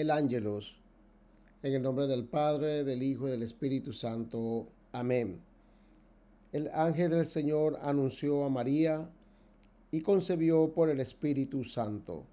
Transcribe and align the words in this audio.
el 0.00 0.12
ángelos. 0.12 0.76
En 1.60 1.74
el 1.74 1.82
nombre 1.82 2.06
del 2.06 2.24
Padre, 2.24 2.84
del 2.84 3.02
Hijo 3.02 3.26
y 3.26 3.32
del 3.32 3.42
Espíritu 3.42 3.92
Santo. 3.92 4.68
Amén. 4.92 5.40
El 6.52 6.68
ángel 6.72 7.10
del 7.10 7.26
Señor 7.26 7.76
anunció 7.82 8.44
a 8.44 8.48
María 8.48 9.10
y 9.90 10.00
concebió 10.02 10.72
por 10.72 10.88
el 10.88 11.00
Espíritu 11.00 11.64
Santo. 11.64 12.24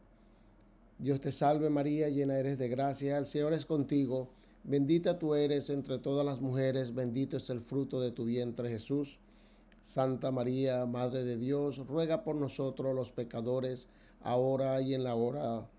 Dios 1.00 1.20
te 1.20 1.32
salve 1.32 1.72
María, 1.72 2.08
llena 2.08 2.38
eres 2.38 2.60
de 2.60 2.70
gracia, 2.70 3.18
el 3.18 3.26
Señor 3.26 3.54
es 3.54 3.66
contigo, 3.66 4.30
bendita 4.64 5.18
tú 5.18 5.34
eres 5.34 5.72
entre 5.72 5.98
todas 5.98 6.24
las 6.24 6.42
mujeres, 6.42 6.94
bendito 6.94 7.38
es 7.38 7.50
el 7.50 7.62
fruto 7.62 8.00
de 8.00 8.12
tu 8.12 8.26
vientre 8.26 8.70
Jesús. 8.70 9.18
Santa 9.82 10.30
María, 10.30 10.86
Madre 10.86 11.24
de 11.24 11.38
Dios, 11.38 11.80
ruega 11.88 12.24
por 12.24 12.36
nosotros 12.36 12.94
los 12.94 13.10
pecadores, 13.10 13.88
ahora 14.22 14.82
y 14.82 14.94
en 14.94 15.04
la 15.04 15.16
hora 15.16 15.68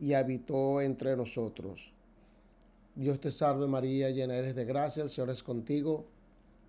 y 0.00 0.12
habitó 0.14 0.80
entre 0.80 1.16
nosotros. 1.16 1.92
Dios 2.94 3.20
te 3.20 3.30
salve 3.30 3.66
María, 3.66 4.10
llena 4.10 4.36
eres 4.36 4.54
de 4.54 4.64
gracia, 4.64 5.02
el 5.02 5.08
Señor 5.08 5.30
es 5.30 5.42
contigo. 5.42 6.06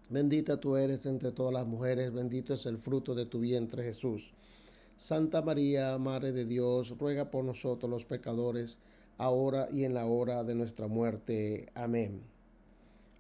Bendita 0.10 0.60
tú 0.60 0.76
eres 0.76 1.06
entre 1.06 1.32
todas 1.32 1.54
las 1.54 1.68
mujeres, 1.68 2.12
bendito 2.14 2.54
es 2.54 2.66
el 2.66 2.78
fruto 2.78 3.16
de 3.16 3.26
tu 3.26 3.40
vientre 3.40 3.84
Jesús. 3.84 4.32
Santa 4.98 5.42
María, 5.42 5.98
Madre 5.98 6.32
de 6.32 6.46
Dios, 6.46 6.98
ruega 6.98 7.32
por 7.32 7.44
nosotros 7.44 7.90
los 7.90 8.06
pecadores, 8.06 8.80
ahora 9.18 9.70
y 9.72 9.86
en 9.86 9.94
la 9.94 10.06
hora 10.06 10.44
de 10.44 10.56
nuestra 10.56 10.88
muerte. 10.88 11.68
Amén. 11.74 12.22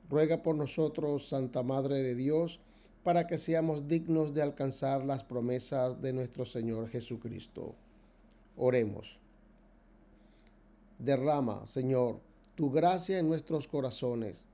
Ruega 0.10 0.42
por 0.42 0.56
nosotros, 0.56 1.30
Santa 1.30 1.62
Madre 1.62 2.02
de 2.02 2.16
Dios, 2.16 2.60
para 3.04 3.28
que 3.28 3.38
seamos 3.38 3.88
dignos 3.88 4.34
de 4.34 4.42
alcanzar 4.42 5.06
las 5.06 5.24
promesas 5.24 6.02
de 6.02 6.14
nuestro 6.14 6.46
Señor 6.46 6.90
Jesucristo. 6.90 7.76
Oremos. 8.58 9.20
Derrama, 11.00 11.66
Señor, 11.66 12.20
tu 12.56 12.72
gracia 12.72 13.20
en 13.20 13.30
nuestros 13.30 13.70
corazones, 13.70 14.46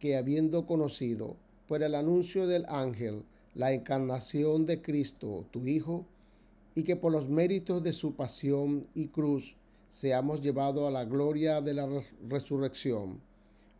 que 0.00 0.16
habiendo 0.16 0.66
conocido 0.66 1.36
por 1.68 1.82
el 1.82 1.94
anuncio 1.94 2.48
del 2.48 2.66
ángel 2.68 3.24
la 3.54 3.72
encarnación 3.72 4.66
de 4.66 4.82
Cristo, 4.82 5.46
tu 5.52 5.64
Hijo, 5.66 6.04
y 6.74 6.82
que 6.82 6.96
por 6.96 7.12
los 7.12 7.28
méritos 7.28 7.82
de 7.82 7.92
su 7.92 8.14
pasión 8.14 8.88
y 8.94 9.08
cruz 9.08 9.54
seamos 9.90 10.40
llevados 10.40 10.88
a 10.88 10.90
la 10.90 11.04
gloria 11.04 11.60
de 11.60 11.74
la 11.74 11.88
resurrección. 12.28 13.20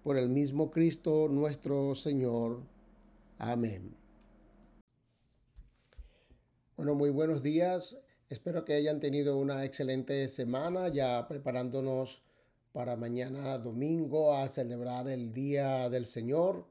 Por 0.05 0.17
el 0.17 0.29
mismo 0.29 0.71
Cristo 0.71 1.29
nuestro 1.29 1.95
Señor. 1.95 2.61
Amén. 3.39 3.95
Bueno, 6.77 6.95
muy 6.95 7.11
buenos 7.11 7.43
días. 7.43 7.97
Espero 8.33 8.65
que 8.65 8.73
hayan 8.73 8.99
tenido 8.99 9.37
una 9.37 9.63
excelente 9.63 10.27
semana 10.27 10.89
ya 10.89 11.29
preparándonos 11.29 12.23
para 12.73 12.97
mañana 12.97 13.59
domingo 13.59 14.35
a 14.35 14.49
celebrar 14.49 15.07
el 15.09 15.35
Día 15.35 15.91
del 15.91 16.07
Señor. 16.07 16.65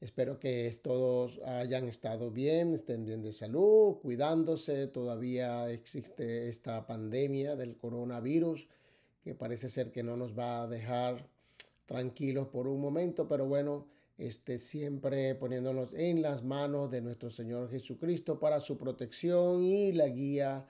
Espero 0.00 0.38
que 0.38 0.72
todos 0.80 1.40
hayan 1.44 1.88
estado 1.88 2.30
bien, 2.30 2.72
estén 2.72 3.04
bien 3.04 3.20
de 3.20 3.32
salud, 3.32 3.96
cuidándose. 3.96 4.86
Todavía 4.86 5.68
existe 5.72 6.48
esta 6.48 6.86
pandemia 6.86 7.56
del 7.56 7.76
coronavirus 7.76 8.68
que 9.24 9.34
parece 9.34 9.68
ser 9.68 9.90
que 9.90 10.04
no 10.04 10.16
nos 10.16 10.38
va 10.38 10.62
a 10.62 10.68
dejar 10.68 11.28
tranquilos 11.86 12.46
por 12.46 12.68
un 12.68 12.80
momento, 12.80 13.26
pero 13.26 13.44
bueno, 13.44 13.88
este, 14.18 14.56
siempre 14.56 15.34
poniéndonos 15.34 15.94
en 15.94 16.22
las 16.22 16.44
manos 16.44 16.92
de 16.92 17.00
nuestro 17.00 17.28
Señor 17.28 17.68
Jesucristo 17.70 18.38
para 18.38 18.60
su 18.60 18.78
protección 18.78 19.64
y 19.64 19.90
la 19.90 20.06
guía 20.06 20.64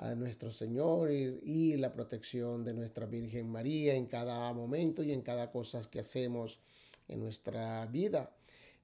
a 0.00 0.14
nuestro 0.14 0.50
Señor 0.50 1.10
y, 1.12 1.76
la 1.76 1.92
protección 1.92 2.64
de 2.64 2.72
nuestra 2.72 3.04
Virgen 3.04 3.50
María 3.50 3.94
en 3.94 4.06
cada 4.06 4.50
momento 4.54 5.02
y 5.02 5.12
en 5.12 5.20
cada 5.20 5.50
cosa 5.50 5.82
que 5.90 6.00
hacemos 6.00 6.58
en 7.06 7.20
nuestra 7.20 7.84
vida. 7.86 8.30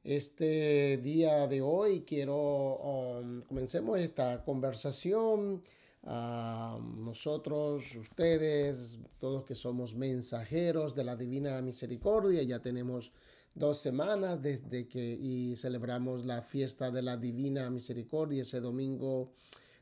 Este 0.04 0.98
día 0.98 1.46
de 1.46 1.62
hoy 1.62 2.02
quiero, 2.02 2.76
um, 2.76 3.42
comencemos 3.42 3.98
esta 3.98 4.44
conversación. 4.44 5.62
a 6.08 6.78
nosotros, 6.98 7.96
ustedes, 7.96 8.98
todos 9.18 9.44
que 9.44 9.56
somos 9.56 9.96
mensajeros 9.96 10.94
de 10.94 11.02
la 11.02 11.16
Divina 11.16 11.60
Misericordia, 11.62 12.42
ya 12.44 12.60
tenemos 12.60 13.12
dos 13.56 13.78
semanas 13.80 14.40
desde 14.40 14.86
que 14.86 15.02
y 15.02 15.56
celebramos 15.56 16.24
la 16.24 16.42
fiesta 16.42 16.92
de 16.92 17.02
la 17.02 17.16
Divina 17.16 17.70
Misericordia 17.70 18.42
ese 18.42 18.60
domingo 18.60 19.32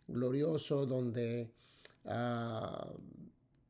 glorioso 0.07 0.87
donde 0.87 1.51
ah, 2.05 2.93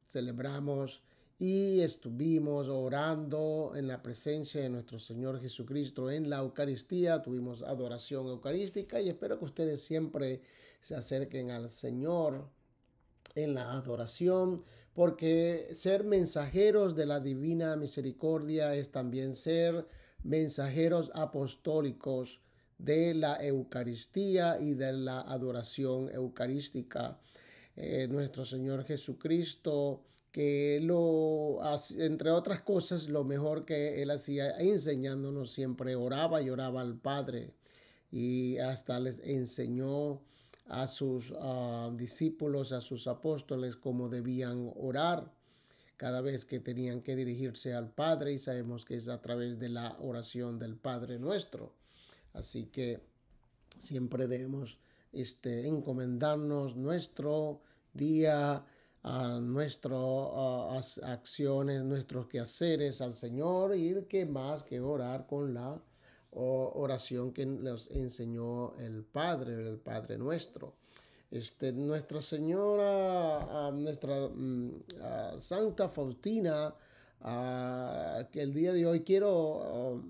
celebramos 0.09 1.03
y 1.39 1.81
estuvimos 1.81 2.69
orando 2.69 3.73
en 3.75 3.89
la 3.89 4.03
presencia 4.03 4.63
de 4.63 4.69
nuestro 4.69 4.99
Señor 4.99 5.41
Jesucristo 5.41 6.11
en 6.11 6.31
la 6.31 6.39
Eucaristía, 6.39 7.23
tuvimos 7.23 7.63
adoración 7.63 8.29
eucarística 8.29 9.01
y 9.01 9.09
espero 9.09 9.39
que 9.39 9.45
ustedes 9.45 9.83
siempre 9.83 10.43
se 10.81 10.95
acerquen 10.95 11.51
al 11.51 11.69
Señor 11.69 12.49
en 13.35 13.55
la 13.55 13.73
adoración, 13.73 14.65
porque 14.95 15.71
ser 15.75 16.05
mensajeros 16.05 16.95
de 16.95 17.07
la 17.07 17.19
divina 17.19 17.75
misericordia 17.75 18.75
es 18.77 18.93
también 18.93 19.35
ser 19.35 19.89
mensajeros 20.23 21.11
apostólicos 21.15 22.41
de 22.79 23.15
la 23.15 23.43
Eucaristía 23.45 24.59
y 24.61 24.75
de 24.75 24.93
la 24.93 25.21
adoración 25.21 26.11
eucarística. 26.13 27.19
Eh, 27.77 28.07
nuestro 28.09 28.45
Señor 28.45 28.85
Jesucristo, 28.85 30.03
que 30.31 30.81
lo, 30.83 31.61
entre 31.99 32.31
otras 32.31 32.63
cosas, 32.63 33.09
lo 33.09 33.25
mejor 33.25 33.65
que 33.65 34.03
él 34.03 34.11
hacía 34.11 34.59
enseñándonos 34.59 35.53
siempre, 35.53 35.97
oraba 35.97 36.43
y 36.43 36.51
oraba 36.51 36.81
al 36.81 36.97
Padre 36.97 37.53
y 38.11 38.59
hasta 38.59 39.01
les 39.01 39.21
enseñó 39.21 40.21
a 40.67 40.87
sus 40.87 41.35
ah, 41.39 41.91
discípulos, 41.95 42.73
a 42.73 42.81
sus 42.81 43.07
apóstoles, 43.07 43.77
cómo 43.77 44.09
debían 44.09 44.73
orar 44.77 45.33
cada 45.97 46.21
vez 46.21 46.45
que 46.45 46.61
tenían 46.61 47.03
que 47.03 47.17
dirigirse 47.17 47.75
al 47.75 47.91
Padre 47.91 48.33
y 48.33 48.39
sabemos 48.39 48.85
que 48.85 48.97
es 48.97 49.09
a 49.09 49.21
través 49.21 49.59
de 49.59 49.69
la 49.69 49.97
oración 50.01 50.59
del 50.59 50.77
Padre 50.77 51.19
nuestro. 51.19 51.73
Así 52.35 52.67
que 52.67 53.01
siempre 53.79 54.27
debemos 54.27 54.79
este, 55.13 55.67
encomendarnos 55.67 56.77
nuestro 56.77 57.61
día, 57.93 58.65
nuestras 59.41 60.99
acciones, 60.99 61.85
nuestros 61.85 62.27
quehaceres 62.27 63.01
al 63.01 63.13
Señor 63.13 63.77
y 63.77 64.05
que 64.05 64.27
más 64.27 64.65
que 64.65 64.81
orar 64.81 65.27
con 65.27 65.55
la 65.55 65.81
oración 66.33 67.33
que 67.33 67.47
nos 67.47 67.89
enseñó 67.91 68.77
el 68.79 69.05
Padre, 69.05 69.55
el 69.69 69.79
Padre 69.79 70.19
nuestro. 70.19 70.75
Este, 71.31 71.73
Nuestra 71.73 72.21
Señora, 72.21 73.71
nuestra 73.73 74.29
mm, 74.29 74.83
Santa 75.39 75.89
Faustina, 75.89 76.75
que 78.31 78.41
el 78.41 78.55
día 78.55 78.73
de 78.73 78.87
hoy 78.87 79.01
quiero 79.01 80.01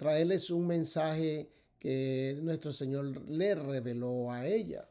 traerles 0.00 0.48
un 0.48 0.66
mensaje 0.66 1.50
que 1.78 2.38
nuestro 2.40 2.72
Señor 2.72 3.20
le 3.28 3.54
reveló 3.54 4.32
a 4.32 4.46
ella, 4.46 4.88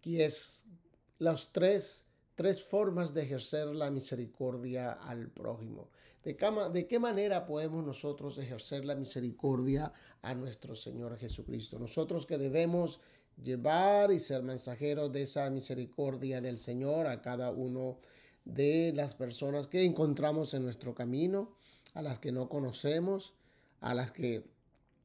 que 0.00 0.24
es 0.24 0.64
las 1.18 1.52
tres, 1.52 2.06
tres 2.36 2.64
formas 2.64 3.12
de 3.12 3.20
ejercer 3.20 3.66
la 3.66 3.90
misericordia 3.90 4.92
al 4.92 5.28
prójimo. 5.28 5.90
¿De 6.22 6.38
¿De 6.72 6.86
qué 6.86 6.98
manera 6.98 7.44
podemos 7.44 7.84
nosotros 7.84 8.38
ejercer 8.38 8.86
la 8.86 8.94
misericordia 8.94 9.92
a 10.22 10.34
nuestro 10.34 10.74
Señor 10.74 11.18
Jesucristo? 11.18 11.78
Nosotros 11.78 12.24
que 12.24 12.38
debemos 12.38 12.98
llevar 13.36 14.10
y 14.10 14.20
ser 14.20 14.42
mensajeros 14.42 15.12
de 15.12 15.20
esa 15.20 15.50
misericordia 15.50 16.40
del 16.40 16.56
Señor 16.56 17.08
a 17.08 17.20
cada 17.20 17.50
uno 17.50 17.98
de 18.46 18.94
las 18.94 19.14
personas 19.14 19.66
que 19.66 19.84
encontramos 19.84 20.54
en 20.54 20.62
nuestro 20.62 20.94
camino, 20.94 21.52
a 21.94 22.02
las 22.02 22.18
que 22.18 22.32
no 22.32 22.48
conocemos, 22.48 23.34
a 23.80 23.94
las 23.94 24.12
que 24.12 24.44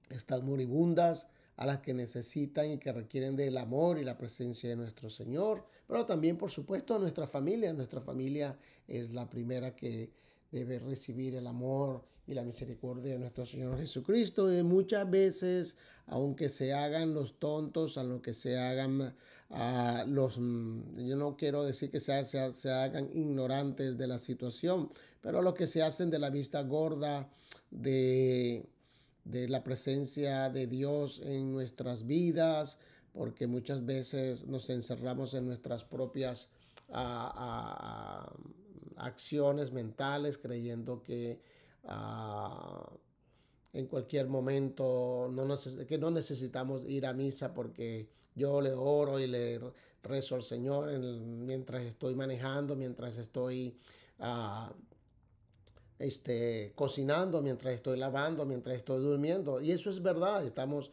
están 0.10 0.46
moribundas, 0.46 1.30
a 1.56 1.66
las 1.66 1.80
que 1.80 1.94
necesitan 1.94 2.72
y 2.72 2.78
que 2.78 2.92
requieren 2.92 3.36
del 3.36 3.58
amor 3.58 4.00
y 4.00 4.04
la 4.04 4.18
presencia 4.18 4.70
de 4.70 4.76
nuestro 4.76 5.10
Señor, 5.10 5.66
pero 5.88 6.06
también, 6.06 6.38
por 6.38 6.52
supuesto, 6.52 6.96
a 6.96 7.00
nuestra 7.00 7.28
familia. 7.28 7.74
Nuestra 7.74 8.00
familia 8.00 8.58
es 8.88 9.12
la 9.12 9.30
primera 9.30 9.76
que 9.76 10.12
debe 10.52 10.80
recibir 10.80 11.36
el 11.36 11.48
amor 11.48 12.04
y 12.28 12.34
la 12.34 12.44
misericordia 12.44 13.14
de 13.14 13.20
nuestro 13.20 13.46
Señor 13.46 13.78
Jesucristo. 13.78 14.54
Y 14.54 14.62
muchas 14.64 15.10
veces, 15.10 15.78
aunque 16.08 16.50
se 16.50 16.74
hagan 16.74 17.14
los 17.14 17.40
tontos, 17.40 17.98
a 17.98 18.04
lo 18.04 18.22
que 18.22 18.34
se 18.34 18.58
hagan 18.58 19.16
a 19.50 20.06
los, 20.08 20.38
mm, 20.38 21.00
yo 21.00 21.16
no 21.16 21.36
quiero 21.36 21.64
decir 21.64 21.90
que 21.90 22.00
se, 22.00 22.24
se, 22.24 22.54
se 22.54 22.72
hagan 22.72 23.10
ignorantes 23.14 23.98
de 23.98 24.08
la 24.08 24.20
situación, 24.20 24.92
pero 25.22 25.42
lo 25.42 25.56
que 25.56 25.66
se 25.66 25.82
hacen 25.82 26.12
de 26.12 26.20
la 26.20 26.30
vista 26.30 26.62
gorda, 26.62 27.30
de, 27.72 28.68
de 29.26 29.48
la 29.48 29.64
presencia 29.64 30.50
de 30.50 30.68
Dios 30.68 31.22
en 31.24 31.52
nuestras 31.52 32.06
vidas, 32.06 32.78
porque 33.14 33.48
muchas 33.48 33.86
veces 33.86 34.46
nos 34.46 34.70
encerramos 34.70 35.34
en 35.34 35.46
nuestras 35.46 35.84
propias 35.84 36.50
acciones 39.00 39.72
mentales 39.72 40.38
creyendo 40.38 41.02
que 41.02 41.42
ah, 41.86 42.90
en 43.74 43.88
cualquier 43.88 44.28
momento 44.28 45.30
no 45.32 45.48
que 45.88 45.98
no 45.98 46.12
necesitamos 46.12 46.86
ir 46.86 47.06
a 47.06 47.14
misa 47.14 47.54
porque 47.54 48.10
yo 48.36 48.62
le 48.62 48.74
oro 48.74 49.20
y 49.20 49.28
le 49.28 49.60
rezo 50.02 50.36
al 50.36 50.44
Señor 50.44 50.98
mientras 51.00 51.84
estoy 51.84 52.16
manejando, 52.16 52.76
mientras 52.76 53.18
estoy 53.18 53.76
ah, 54.20 54.74
este, 56.00 56.72
cocinando, 56.76 57.42
mientras 57.42 57.74
estoy 57.74 58.00
lavando, 58.00 58.46
mientras 58.46 58.78
estoy 58.78 59.02
durmiendo. 59.02 59.62
Y 59.62 59.72
eso 59.72 59.90
es 59.90 60.02
verdad, 60.02 60.46
estamos 60.46 60.92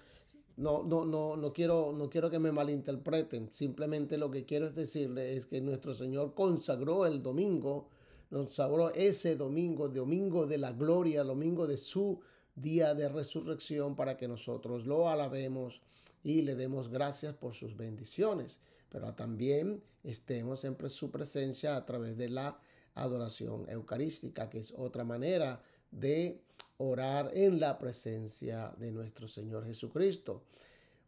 no, 0.57 0.83
no, 0.83 1.05
no, 1.05 1.37
no 1.37 1.53
quiero, 1.53 1.93
no 1.93 2.09
quiero 2.09 2.31
que 2.31 2.39
me 2.39 2.51
malinterpreten. 2.51 3.51
Simplemente 3.53 4.17
lo 4.19 4.31
que 4.31 4.45
quiero 4.45 4.67
es 4.67 4.75
decirle 4.75 5.37
es 5.37 5.47
que 5.47 5.61
nuestro 5.61 5.95
Señor 5.95 6.35
consagró 6.35 7.07
el 7.07 7.23
domingo, 7.23 7.89
nos 8.37 8.49
consagró 8.49 8.93
ese 8.93 9.35
domingo, 9.35 9.89
domingo 9.89 10.47
de 10.47 10.59
la 10.59 10.73
gloria, 10.73 11.25
domingo 11.25 11.67
de 11.67 11.77
su 11.77 12.21
día 12.55 12.95
de 12.95 13.09
resurrección 13.09 13.97
para 13.97 14.17
que 14.17 14.29
nosotros 14.29 14.87
lo 14.87 15.09
alabemos 15.09 15.81
y 16.23 16.43
le 16.43 16.55
demos 16.55 16.89
gracias 16.89 17.35
por 17.35 17.55
sus 17.55 17.77
bendiciones, 17.77 18.61
pero 18.91 19.15
también 19.15 19.83
estemos 20.05 20.65
en 20.65 20.77
su 20.91 21.11
presencia 21.11 21.77
a 21.77 21.87
través 21.87 22.17
de 22.17 22.29
la 22.29 22.59
adoración 22.95 23.69
eucarística, 23.69 24.51
que 24.51 24.59
es 24.59 24.73
otra 24.77 25.05
manera 25.05 25.63
de 25.91 26.41
orar 26.79 27.31
en 27.35 27.59
la 27.59 27.79
presencia 27.79 28.75
de 28.79 28.91
nuestro 28.91 29.29
Señor 29.29 29.65
Jesucristo. 29.65 30.43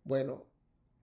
Bueno, 0.05 0.45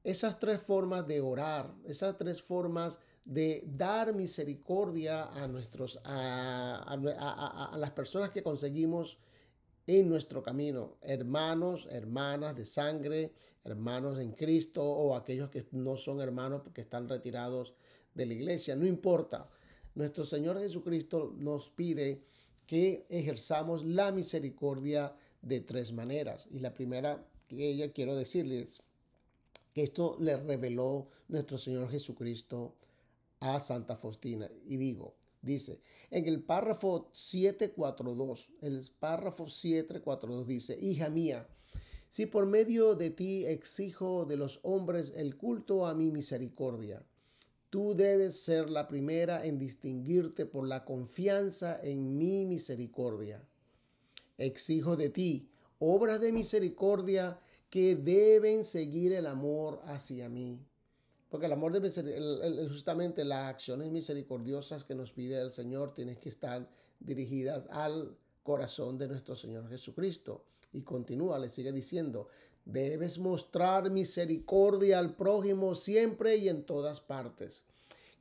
esas 0.04 0.40
tres 0.40 0.62
formas 0.62 1.08
de 1.08 1.22
orar, 1.22 1.74
esas 1.86 2.18
tres 2.18 2.42
formas 2.42 3.00
de 3.26 3.64
dar 3.66 4.14
misericordia 4.14 5.26
a 5.26 5.48
nuestros 5.48 6.00
a, 6.04 7.76
las 7.78 7.92
personas 7.92 8.30
que 8.30 8.44
conseguimos 8.44 9.18
en 9.88 10.08
nuestro 10.10 10.42
camino, 10.42 10.98
hermanos, 11.02 11.88
hermanas 11.92 12.56
de 12.56 12.66
sangre, 12.66 13.34
hermanos 13.64 14.20
en 14.20 14.32
Cristo 14.32 14.84
o 14.84 15.16
aquellos 15.16 15.50
que 15.50 15.66
no 15.72 15.98
son 15.98 16.22
hermanos 16.22 16.62
porque 16.64 16.82
están 16.82 17.10
retirados 17.10 17.74
de 18.14 18.26
la 18.26 18.34
iglesia, 18.34 18.76
no 18.76 18.86
importa. 18.86 19.50
Nuestro 19.96 20.26
Señor 20.26 20.60
Jesucristo 20.60 21.34
nos 21.38 21.70
pide 21.70 22.22
que 22.66 23.06
ejerzamos 23.10 23.86
la 23.86 24.12
misericordia 24.12 25.16
de 25.42 25.62
tres 25.62 25.94
maneras. 25.94 26.48
Y 26.52 26.60
la 26.60 26.74
primera 26.74 27.26
que 27.48 27.70
ella 27.70 27.92
quiero 27.92 28.16
decirles 28.16 28.82
que 29.74 29.84
esto 29.84 30.18
le 30.20 30.38
reveló 30.38 31.08
nuestro 31.28 31.58
Señor 31.58 31.90
Jesucristo 31.90 32.74
a 33.54 33.60
Santa 33.60 33.96
Faustina. 33.96 34.50
Y 34.66 34.78
digo, 34.78 35.16
dice, 35.42 35.82
en 36.12 36.28
el 36.28 36.44
párrafo 36.44 37.10
742, 37.14 38.50
el 38.62 38.82
párrafo 39.00 39.48
742 39.48 40.48
dice, 40.48 40.78
hija 40.82 41.10
mía, 41.10 41.48
si 42.10 42.26
por 42.26 42.46
medio 42.46 42.96
de 42.96 43.10
ti 43.10 43.46
exijo 43.46 44.26
de 44.26 44.38
los 44.38 44.60
hombres 44.64 45.14
el 45.16 45.36
culto 45.36 45.86
a 45.86 45.94
mi 45.94 46.12
misericordia, 46.12 47.06
Tú 47.76 47.94
debes 47.94 48.40
ser 48.40 48.70
la 48.70 48.88
primera 48.88 49.46
en 49.46 49.60
distinguirte 49.60 50.46
por 50.46 50.66
la 50.66 50.86
confianza 50.86 51.78
en 51.84 52.18
mi 52.18 52.46
misericordia. 52.46 53.46
Exijo 54.38 54.96
de 54.96 55.10
ti 55.10 55.50
obras 55.80 56.22
de 56.22 56.32
misericordia 56.32 57.38
que 57.70 57.98
deben 57.98 58.64
seguir 58.64 59.12
el 59.12 59.28
amor 59.28 59.82
hacia 59.88 60.30
mí. 60.30 60.66
Porque 61.36 61.48
el 61.48 61.52
amor 61.52 61.74
de 61.74 62.68
justamente 62.70 63.26
las 63.26 63.50
acciones 63.50 63.92
misericordiosas 63.92 64.86
que 64.86 64.96
nos 64.96 65.12
pide 65.12 65.42
el 65.42 65.52
Señor 65.52 65.94
tienen 65.94 66.16
que 66.16 66.30
estar 66.30 66.66
dirigidas 66.98 67.68
al 67.72 68.16
corazón 68.42 68.98
de 68.98 69.10
nuestro 69.10 69.36
Señor 69.36 69.68
Jesucristo. 69.68 70.46
Y 70.72 70.84
continúa, 70.84 71.38
le 71.38 71.50
sigue 71.50 71.74
diciendo, 71.74 72.30
Debes 72.64 73.18
mostrar 73.18 73.92
misericordia 73.92 74.98
al 74.98 75.18
prójimo 75.18 75.76
siempre 75.76 76.38
y 76.38 76.48
en 76.48 76.64
todas 76.64 77.02
partes. 77.02 77.64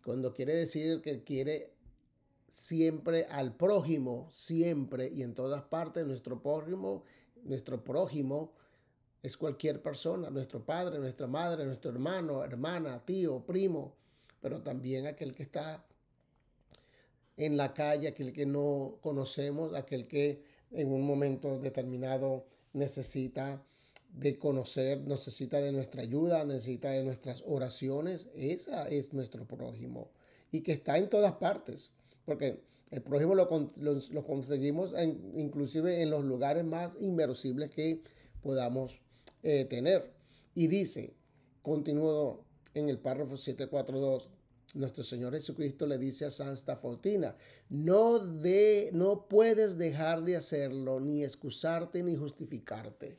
Cuando 0.05 0.35
quiere 0.35 0.57
decir 0.57 1.01
que 1.01 1.23
quiere 1.23 1.73
siempre 2.49 3.27
al 3.27 3.55
prójimo, 3.55 4.27
siempre 4.33 5.09
y 5.15 5.23
en 5.23 5.35
todas 5.35 5.63
partes, 5.63 6.05
nuestro 6.05 6.43
prójimo, 6.43 7.05
nuestro 7.45 7.85
prójimo 7.85 8.55
es 9.25 9.39
cualquier 9.39 9.81
persona, 9.81 10.29
nuestro 10.29 10.63
padre, 10.67 10.99
nuestra 10.99 11.27
madre, 11.27 11.65
nuestro 11.65 11.91
hermano, 11.91 12.45
hermana, 12.45 13.03
tío, 13.07 13.41
primo, 13.41 13.95
pero 14.43 14.61
también 14.61 15.07
aquel 15.07 15.35
que 15.35 15.45
está 15.45 15.83
en 17.39 17.57
la 17.57 17.73
calle, 17.73 18.09
aquel 18.09 18.35
que 18.35 18.45
no 18.45 18.99
conocemos, 19.01 19.73
aquel 19.73 20.07
que 20.07 20.45
en 20.73 20.93
un 20.93 21.07
momento 21.07 21.59
determinado 21.59 22.45
necesita 22.75 23.63
de 24.13 24.39
conocer, 24.39 25.01
necesita 25.01 25.59
de 25.59 25.73
nuestra 25.73 26.03
ayuda, 26.03 26.45
necesita 26.45 26.91
de 26.91 27.03
nuestras 27.03 27.43
oraciones. 27.47 28.29
Esa 28.35 28.87
es 28.91 29.15
nuestro 29.15 29.47
prójimo 29.47 30.11
y 30.53 30.61
que 30.61 30.73
está 30.73 30.99
en 30.99 31.09
todas 31.09 31.33
partes, 31.37 31.93
porque 32.27 32.61
el 32.91 33.01
prójimo 33.01 33.35
lo, 33.35 33.49
conseguimos 34.27 34.93
inclusive 35.35 36.03
en 36.03 36.11
los 36.11 36.25
lugares 36.25 36.63
más 36.63 36.99
inmersibles 37.01 37.71
que 37.71 38.03
podamos 38.43 39.01
eh, 39.45 39.67
tener. 39.67 40.11
Y 40.55 40.69
dice, 40.69 41.15
continuó 41.61 42.45
en 42.73 42.89
el 42.89 42.99
párrafo 42.99 43.37
742, 43.37 44.31
nuestro 44.73 45.05
Señor 45.05 45.35
Jesucristo 45.35 45.87
le 45.87 45.99
dice 45.99 46.25
a 46.25 46.31
Santa 46.31 46.77
Faustina, 46.77 47.37
no, 47.69 48.19
de, 48.19 48.89
no 48.95 49.29
puedes 49.29 49.77
dejar 49.77 50.25
de 50.25 50.37
hacerlo, 50.37 50.99
ni 50.99 51.23
excusarte, 51.23 52.03
ni 52.03 52.17
justificarte. 52.17 53.19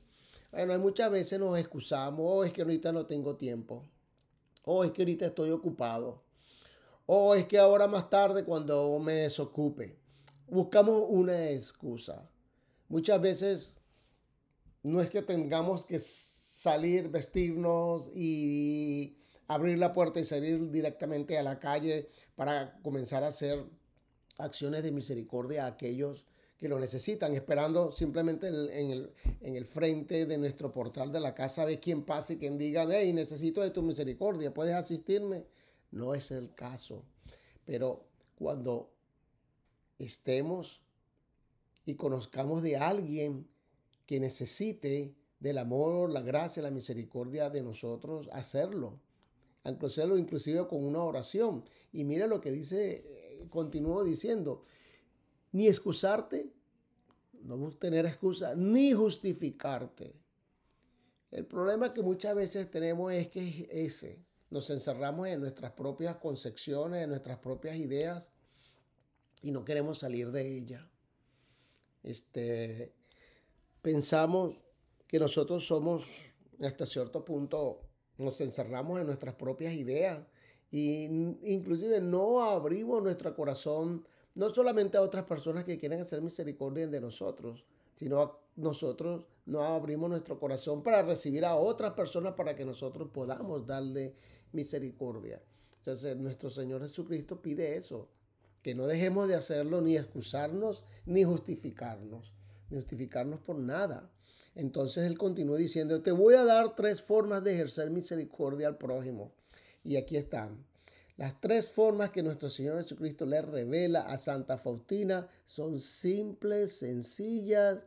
Bueno, 0.52 0.78
muchas 0.80 1.12
veces 1.12 1.40
nos 1.40 1.60
excusamos, 1.60 2.26
oh, 2.28 2.44
es 2.44 2.52
que 2.52 2.64
ahorita 2.64 2.92
no 2.92 3.06
tengo 3.06 3.36
tiempo, 3.36 3.84
oh, 4.64 4.84
es 4.84 4.92
que 4.92 5.04
ahorita 5.04 5.28
estoy 5.28 5.52
ocupado, 5.52 6.24
oh, 7.06 7.36
es 7.36 7.46
que 7.46 7.60
ahora 7.60 7.88
más 7.88 8.10
tarde 8.10 8.44
cuando 8.44 8.98
me 8.98 9.14
desocupe. 9.14 9.96
Buscamos 10.48 11.06
una 11.08 11.52
excusa. 11.52 12.28
Muchas 12.88 13.22
veces 13.22 13.78
no 14.86 15.02
es 15.02 15.10
que 15.10 15.24
tengamos 15.24 15.84
que 15.86 15.98
salir, 15.98 17.10
vestirnos 17.10 18.12
y 18.14 19.18
abrir 19.48 19.80
la 19.80 19.94
puerta 19.94 20.20
y 20.20 20.24
salir 20.24 20.70
directamente 20.70 21.40
a 21.40 21.44
la 21.44 21.60
calle 21.60 22.08
para 22.36 22.78
comenzar 22.84 23.24
a 23.24 23.28
hacer 23.28 23.66
acciones 24.38 24.84
de 24.84 24.92
misericordia 24.92 25.66
a 25.66 25.70
aquellos 25.70 26.24
que 26.60 26.70
lo 26.70 26.80
necesitan, 26.80 27.34
esperando 27.34 27.92
simplemente 27.92 28.48
en 28.48 28.92
el, 28.92 29.12
en 29.42 29.56
el 29.56 29.66
frente 29.66 30.28
de 30.28 30.38
nuestro 30.38 30.72
portal 30.72 31.12
de 31.12 31.20
la 31.20 31.34
casa 31.34 31.66
de 31.66 31.80
quien 31.80 32.04
pase 32.04 32.34
y 32.34 32.38
quien 32.38 32.60
diga, 32.60 32.86
hey, 32.88 33.12
necesito 33.12 33.62
de 33.62 33.72
tu 33.72 33.82
misericordia, 33.82 34.54
¿puedes 34.54 34.76
asistirme? 34.76 35.46
No 35.90 36.14
es 36.14 36.30
el 36.30 36.54
caso. 36.54 37.04
Pero 37.66 38.06
cuando 38.36 38.92
estemos 39.98 40.82
y 41.86 41.96
conozcamos 41.96 42.62
de 42.62 42.78
alguien 42.78 43.48
que 44.06 44.20
necesite 44.20 45.16
del 45.40 45.58
amor, 45.58 46.12
la 46.12 46.22
gracia, 46.22 46.64
la 46.64 46.72
misericordia 46.72 47.50
de 47.50 47.62
nosotros, 47.62 48.30
hacerlo. 48.32 49.00
Hacerlo 49.64 50.18
inclusive 50.18 50.68
con 50.68 50.84
una 50.84 51.04
oración. 51.04 51.64
Y 51.92 52.04
mira 52.04 52.28
lo 52.28 52.40
que 52.40 52.52
dice, 52.52 53.04
eh, 53.06 53.48
continúo 53.50 54.04
diciendo, 54.04 54.64
ni 55.52 55.68
excusarte, 55.68 56.52
no 57.42 57.72
tener 57.72 58.06
excusa, 58.06 58.56
ni 58.56 58.94
justificarte. 58.94 60.16
El 61.32 61.46
problema 61.46 61.94
que 61.94 62.02
muchas 62.02 62.36
veces 62.36 62.70
tenemos 62.70 63.12
es 63.14 63.28
que 63.30 63.48
es 63.48 63.66
ese. 63.70 64.26
Nos 64.50 64.70
encerramos 64.70 65.28
en 65.28 65.42
nuestras 65.42 65.72
propias 65.74 66.16
concepciones, 66.18 67.04
en 67.04 67.10
nuestras 67.10 67.40
propias 67.40 67.78
ideas 67.78 68.32
y 69.42 69.52
no 69.52 69.66
queremos 69.66 70.00
salir 70.00 70.32
de 70.32 70.58
ella. 70.58 70.90
Este, 72.04 72.94
pensamos 73.86 74.56
que 75.06 75.20
nosotros 75.20 75.68
somos, 75.68 76.08
hasta 76.60 76.88
cierto 76.88 77.24
punto, 77.24 77.82
nos 78.18 78.42
encerramos 78.42 79.00
en 79.00 79.06
nuestras 79.06 79.36
propias 79.36 79.74
ideas 79.74 80.26
Y 80.72 81.04
inclusive 81.44 82.02
no 82.02 82.42
abrimos 82.42 83.04
nuestro 83.04 83.36
corazón 83.36 84.08
no 84.34 84.50
solamente 84.50 84.98
a 84.98 85.04
otras 85.04 85.26
personas 85.26 85.66
que 85.66 85.78
quieren 85.78 86.02
hacer 86.02 86.24
misericordia 86.24 86.88
de 86.88 87.00
nosotros, 87.00 87.64
sino 87.94 88.22
a 88.24 88.40
nosotros 88.56 89.28
no 89.46 89.62
abrimos 89.62 90.10
nuestro 90.10 90.40
corazón 90.40 90.82
para 90.82 91.04
recibir 91.04 91.46
a 91.46 91.56
otras 91.56 91.94
personas 91.94 92.34
para 92.34 92.56
que 92.56 92.66
nosotros 92.66 93.10
podamos 93.14 93.68
darle 93.68 94.16
misericordia. 94.52 95.44
Entonces 95.78 96.18
nuestro 96.18 96.50
Señor 96.50 96.82
Jesucristo 96.82 97.40
pide 97.40 97.78
eso, 97.78 98.10
que 98.64 98.74
no 98.74 98.88
dejemos 98.88 99.28
de 99.28 99.36
hacerlo 99.36 99.80
ni 99.80 99.96
excusarnos 99.96 100.86
ni 101.06 101.24
justificarnos, 101.24 102.34
justificarnos 102.70 103.40
por 103.40 103.58
nada. 103.58 104.12
Entonces 104.56 105.06
él 105.06 105.18
continúa 105.18 105.58
diciendo, 105.58 106.02
te 106.02 106.12
voy 106.12 106.36
a 106.36 106.46
dar 106.46 106.76
tres 106.76 107.02
formas 107.02 107.44
de 107.44 107.54
ejercer 107.54 107.90
misericordia 107.90 108.68
al 108.68 108.78
prójimo. 108.78 109.34
Y 109.84 109.98
aquí 109.98 110.18
están. 110.18 110.66
Las 111.18 111.40
tres 111.40 111.70
formas 111.70 112.10
que 112.10 112.24
nuestro 112.24 112.50
Señor 112.50 112.82
Jesucristo 112.82 113.26
le 113.26 113.42
revela 113.42 114.02
a 114.02 114.18
Santa 114.18 114.58
Faustina 114.58 115.30
son 115.46 115.80
simples, 115.80 116.78
sencillas 116.78 117.80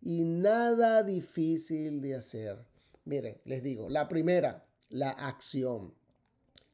y 0.00 0.24
nada 0.24 1.02
difícil 1.02 2.00
de 2.00 2.14
hacer. 2.16 2.64
Mire, 3.04 3.40
les 3.44 3.62
digo, 3.62 3.88
la 3.88 4.06
primera, 4.08 4.66
la 4.90 5.10
acción. 5.10 5.94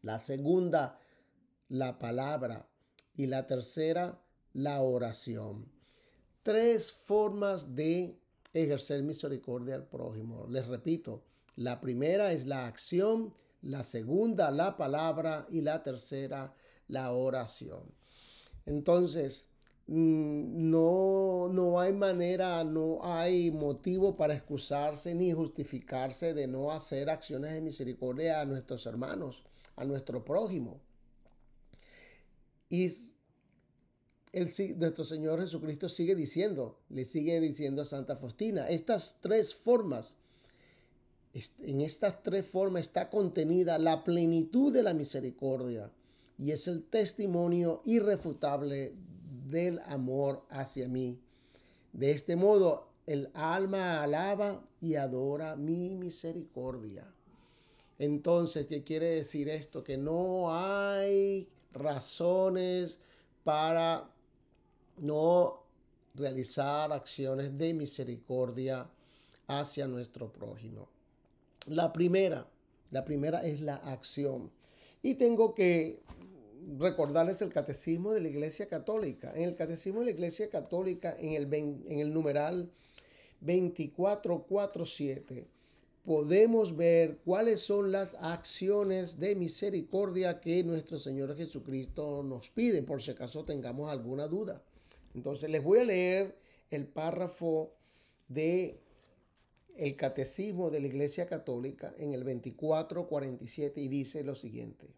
La 0.03 0.19
segunda, 0.19 0.99
la 1.69 1.99
palabra. 1.99 2.69
Y 3.17 3.27
la 3.27 3.47
tercera, 3.47 4.21
la 4.53 4.83
oración. 4.83 5.71
Tres 6.45 6.93
formas 6.93 7.75
de 7.75 8.19
ejercer 8.53 9.03
misericordia 9.03 9.77
al 9.77 9.87
prójimo. 9.87 10.47
Les 10.51 10.69
repito, 10.69 11.23
la 11.57 11.81
primera 11.81 12.33
es 12.33 12.45
la 12.45 12.67
acción, 12.67 13.33
la 13.63 13.83
segunda 13.83 14.51
la 14.51 14.77
palabra 14.77 15.47
y 15.49 15.63
la 15.63 15.83
tercera 15.83 16.55
la 16.87 17.13
oración. 17.13 17.81
Entonces, 18.67 19.49
mm, 19.87 20.71
no, 20.71 21.49
no 21.51 21.81
hay 21.81 21.95
manera, 21.95 22.63
no 22.63 22.99
hay 23.03 23.51
motivo 23.51 24.15
para 24.15 24.35
excusarse 24.35 25.15
ni 25.15 25.33
justificarse 25.33 26.35
de 26.35 26.47
no 26.47 26.73
hacer 26.73 27.09
acciones 27.09 27.55
de 27.55 27.63
misericordia 27.63 28.43
a 28.43 28.45
nuestros 28.45 28.85
hermanos, 28.85 29.45
a 29.77 29.85
nuestro 29.87 30.23
prójimo. 30.23 30.79
Y 32.69 32.91
el, 34.35 34.79
nuestro 34.79 35.05
Señor 35.05 35.41
Jesucristo 35.41 35.89
sigue 35.89 36.15
diciendo, 36.15 36.79
le 36.91 37.05
sigue 37.05 37.41
diciendo 37.41 37.83
a 37.83 37.85
Santa 37.85 38.17
Faustina, 38.17 38.69
estas 38.69 39.17
tres 39.21 39.55
formas 39.55 40.19
en 41.59 41.81
estas 41.81 42.23
tres 42.23 42.47
formas 42.47 42.83
está 42.83 43.11
contenida 43.11 43.79
la 43.79 44.05
plenitud 44.05 44.73
de 44.73 44.83
la 44.83 44.95
misericordia 44.95 45.91
y 46.39 46.53
es 46.53 46.69
el 46.69 46.85
testimonio 46.85 47.83
irrefutable 47.85 48.95
del 49.49 49.81
amor 49.87 50.45
hacia 50.49 50.89
mí. 50.89 51.19
De 51.93 52.13
este 52.13 52.37
modo, 52.37 52.89
el 53.07 53.31
alma 53.35 54.03
alaba 54.03 54.65
y 54.81 54.95
adora 54.95 55.57
mi 55.57 55.97
misericordia. 55.97 57.13
Entonces, 57.99 58.67
¿qué 58.67 58.83
quiere 58.83 59.11
decir 59.11 59.49
esto? 59.49 59.85
Que 59.85 59.97
no 59.97 60.53
hay 60.53 61.49
razones 61.73 62.99
para 63.45 64.11
no 64.99 65.65
realizar 66.15 66.93
acciones 66.93 67.57
de 67.59 67.75
misericordia 67.75 68.89
hacia 69.47 69.87
nuestro 69.87 70.33
prójimo. 70.33 70.89
La 71.67 71.93
primera, 71.93 72.47
la 72.91 73.05
primera 73.05 73.45
es 73.45 73.61
la 73.61 73.77
acción. 73.77 74.51
Y 75.03 75.15
tengo 75.15 75.55
que 75.55 76.01
recordarles 76.79 77.43
el 77.43 77.53
catecismo 77.53 78.13
de 78.13 78.21
la 78.21 78.29
Iglesia 78.29 78.69
Católica. 78.69 79.33
En 79.35 79.43
el 79.43 79.57
catecismo 79.57 80.01
de 80.01 80.07
la 80.07 80.13
Iglesia 80.13 80.49
Católica, 80.49 81.15
en 81.19 81.33
el, 81.33 81.53
en 81.53 81.99
el 81.99 82.13
numeral 82.13 82.71
2447, 83.41 85.47
podemos 86.05 86.77
ver 86.77 87.19
cuáles 87.25 87.61
son 87.61 87.93
las 87.93 88.15
acciones 88.15 89.19
de 89.19 89.37
misericordia 89.37 90.41
que 90.41 90.63
nuestro 90.63 90.99
Señor 90.99 91.37
Jesucristo 91.37 92.23
nos 92.23 92.51
pide, 92.51 92.83
por 92.83 93.03
si 93.03 93.11
acaso 93.11 93.45
tengamos 93.45 93.91
alguna 93.91 94.27
duda. 94.27 94.63
Entonces 95.15 95.51
les 95.51 95.63
voy 95.63 95.79
a 95.79 95.85
leer 95.85 96.39
el 96.71 96.87
párrafo 96.87 97.73
de 98.29 98.81
el 99.77 99.97
Catecismo 99.97 100.71
de 100.71 100.81
la 100.81 100.87
Iglesia 100.87 101.27
Católica 101.27 101.93
en 101.99 102.15
el 102.15 102.21
2447 102.25 103.81
y 103.81 103.89
dice 103.89 104.23
lo 104.23 104.35
siguiente. 104.35 104.89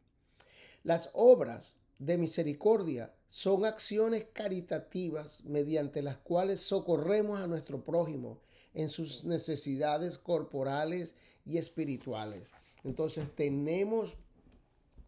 Las 0.82 1.10
obras 1.14 1.74
de 1.98 2.18
misericordia 2.18 3.14
son 3.28 3.64
acciones 3.64 4.26
caritativas 4.32 5.42
mediante 5.44 6.02
las 6.02 6.18
cuales 6.18 6.60
socorremos 6.60 7.40
a 7.40 7.46
nuestro 7.46 7.82
prójimo 7.82 8.38
en 8.74 8.88
sus 8.90 9.24
necesidades 9.24 10.18
corporales 10.18 11.14
y 11.46 11.56
espirituales. 11.56 12.52
Entonces 12.84 13.24
tenemos 13.34 14.14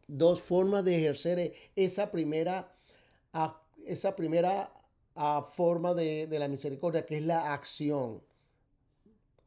dos 0.06 0.40
formas 0.40 0.84
de 0.84 0.96
ejercer 0.96 1.54
esa 1.76 2.10
primera, 2.10 2.74
esa 3.84 4.16
primera 4.16 4.72
forma 5.54 5.94
de, 5.94 6.26
de 6.26 6.38
la 6.38 6.48
misericordia, 6.48 7.04
que 7.04 7.18
es 7.18 7.24
la 7.24 7.52
acción 7.52 8.22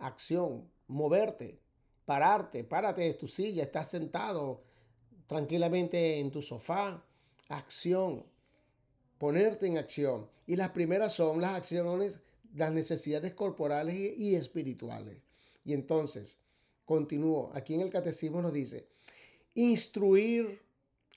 acción, 0.01 0.69
moverte, 0.87 1.59
pararte, 2.05 2.63
párate 2.63 3.01
de 3.01 3.13
tu 3.13 3.27
silla, 3.27 3.63
estás 3.63 3.89
sentado 3.89 4.63
tranquilamente 5.27 6.19
en 6.19 6.31
tu 6.31 6.41
sofá, 6.41 7.03
acción, 7.47 8.25
ponerte 9.17 9.67
en 9.67 9.77
acción. 9.77 10.27
Y 10.45 10.55
las 10.55 10.71
primeras 10.71 11.13
son 11.13 11.39
las 11.39 11.55
acciones, 11.55 12.19
las 12.55 12.71
necesidades 12.71 13.33
corporales 13.33 14.17
y 14.17 14.35
espirituales. 14.35 15.17
Y 15.63 15.73
entonces, 15.73 16.37
continúo, 16.85 17.51
aquí 17.53 17.75
en 17.75 17.81
el 17.81 17.89
catecismo 17.89 18.41
nos 18.41 18.51
dice, 18.51 18.87
instruir, 19.53 20.61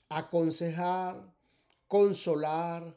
aconsejar, 0.07 1.33
consolar, 1.87 2.95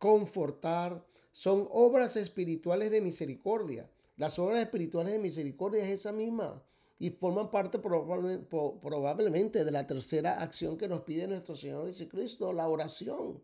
confortar, 0.00 1.06
son 1.30 1.68
obras 1.70 2.16
espirituales 2.16 2.90
de 2.90 3.00
misericordia 3.00 3.88
las 4.20 4.38
obras 4.38 4.60
espirituales 4.60 5.14
de 5.14 5.18
misericordia 5.18 5.82
es 5.82 5.88
esa 5.88 6.12
misma 6.12 6.62
y 6.98 7.08
forman 7.08 7.50
parte 7.50 7.78
probablemente 7.78 9.64
de 9.64 9.70
la 9.70 9.86
tercera 9.86 10.42
acción 10.42 10.76
que 10.76 10.88
nos 10.88 11.00
pide 11.04 11.26
nuestro 11.26 11.56
Señor 11.56 11.86
Jesucristo, 11.86 12.52
la 12.52 12.68
oración. 12.68 13.42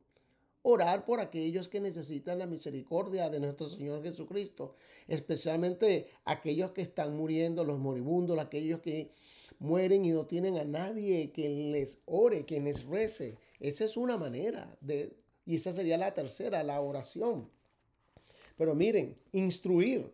Orar 0.60 1.06
por 1.06 1.20
aquellos 1.20 1.70
que 1.70 1.80
necesitan 1.80 2.40
la 2.40 2.46
misericordia 2.46 3.30
de 3.30 3.40
nuestro 3.40 3.70
Señor 3.70 4.02
Jesucristo, 4.02 4.74
especialmente 5.08 6.10
aquellos 6.26 6.72
que 6.72 6.82
están 6.82 7.16
muriendo, 7.16 7.64
los 7.64 7.78
moribundos, 7.78 8.38
aquellos 8.38 8.80
que 8.80 9.12
mueren 9.58 10.04
y 10.04 10.10
no 10.10 10.26
tienen 10.26 10.58
a 10.58 10.64
nadie 10.64 11.32
que 11.32 11.48
les 11.48 12.00
ore, 12.04 12.44
que 12.44 12.60
les 12.60 12.84
rece. 12.84 13.38
Esa 13.60 13.86
es 13.86 13.96
una 13.96 14.18
manera 14.18 14.76
de, 14.82 15.16
y 15.46 15.56
esa 15.56 15.72
sería 15.72 15.96
la 15.96 16.12
tercera, 16.12 16.62
la 16.62 16.80
oración. 16.80 17.48
Pero 18.56 18.74
miren, 18.74 19.16
instruir. 19.32 20.12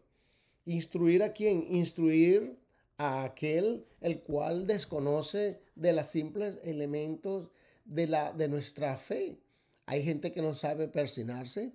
¿Instruir 0.64 1.22
a 1.22 1.32
quién? 1.32 1.66
Instruir 1.74 2.56
a 2.98 3.24
aquel 3.24 3.84
el 4.00 4.20
cual 4.20 4.66
desconoce 4.66 5.60
de 5.74 5.92
los 5.92 6.06
simples 6.06 6.60
elementos 6.62 7.48
de, 7.84 8.06
la, 8.06 8.32
de 8.32 8.48
nuestra 8.48 8.96
fe. 8.96 9.38
Hay 9.86 10.04
gente 10.04 10.32
que 10.32 10.42
no 10.42 10.54
sabe 10.54 10.86
persinarse. 10.86 11.72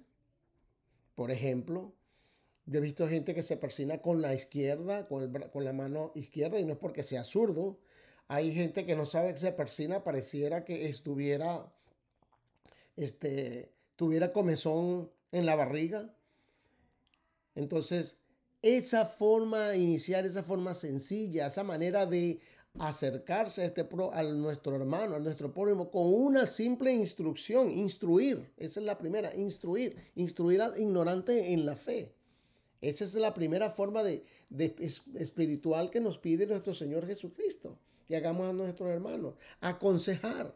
Por 1.15 1.31
ejemplo, 1.31 1.93
yo 2.65 2.79
he 2.79 2.81
visto 2.81 3.07
gente 3.07 3.33
que 3.33 3.41
se 3.41 3.57
persina 3.57 4.01
con 4.01 4.21
la 4.21 4.33
izquierda, 4.33 5.07
con, 5.07 5.31
con 5.51 5.65
la 5.65 5.73
mano 5.73 6.11
izquierda, 6.15 6.59
y 6.59 6.65
no 6.65 6.73
es 6.73 6.79
porque 6.79 7.03
sea 7.03 7.23
zurdo. 7.23 7.79
Hay 8.27 8.53
gente 8.53 8.85
que 8.85 8.95
no 8.95 9.05
sabe 9.05 9.31
que 9.31 9.39
se 9.39 9.51
persina, 9.51 10.03
pareciera 10.03 10.65
que 10.65 10.87
estuviera, 10.87 11.73
este, 12.97 13.71
tuviera 13.95 14.33
comezón 14.33 15.09
en 15.31 15.45
la 15.45 15.55
barriga. 15.55 16.13
Entonces, 17.55 18.17
esa 18.61 19.05
forma 19.05 19.75
inicial, 19.75 20.25
esa 20.25 20.43
forma 20.43 20.73
sencilla, 20.73 21.47
esa 21.47 21.63
manera 21.63 22.05
de 22.05 22.39
acercarse 22.79 23.61
a, 23.61 23.65
este 23.65 23.83
pro, 23.85 24.13
a 24.13 24.23
nuestro 24.23 24.75
hermano, 24.75 25.15
a 25.15 25.19
nuestro 25.19 25.53
prójimo, 25.53 25.89
con 25.89 26.13
una 26.13 26.45
simple 26.45 26.93
instrucción, 26.93 27.71
instruir. 27.71 28.51
Esa 28.57 28.79
es 28.79 28.85
la 28.85 28.97
primera, 28.97 29.33
instruir, 29.35 29.95
instruir 30.15 30.61
al 30.61 30.79
ignorante 30.79 31.53
en 31.53 31.65
la 31.65 31.75
fe. 31.75 32.13
Esa 32.81 33.03
es 33.03 33.15
la 33.15 33.33
primera 33.33 33.71
forma 33.71 34.03
de, 34.03 34.23
de 34.49 34.75
espiritual 35.15 35.89
que 35.89 35.99
nos 35.99 36.19
pide 36.19 36.45
nuestro 36.45 36.75
Señor 36.75 37.07
Jesucristo, 37.07 37.79
que 38.07 38.15
hagamos 38.15 38.47
a 38.47 38.53
nuestros 38.53 38.89
hermanos. 38.89 39.33
Aconsejar, 39.61 40.53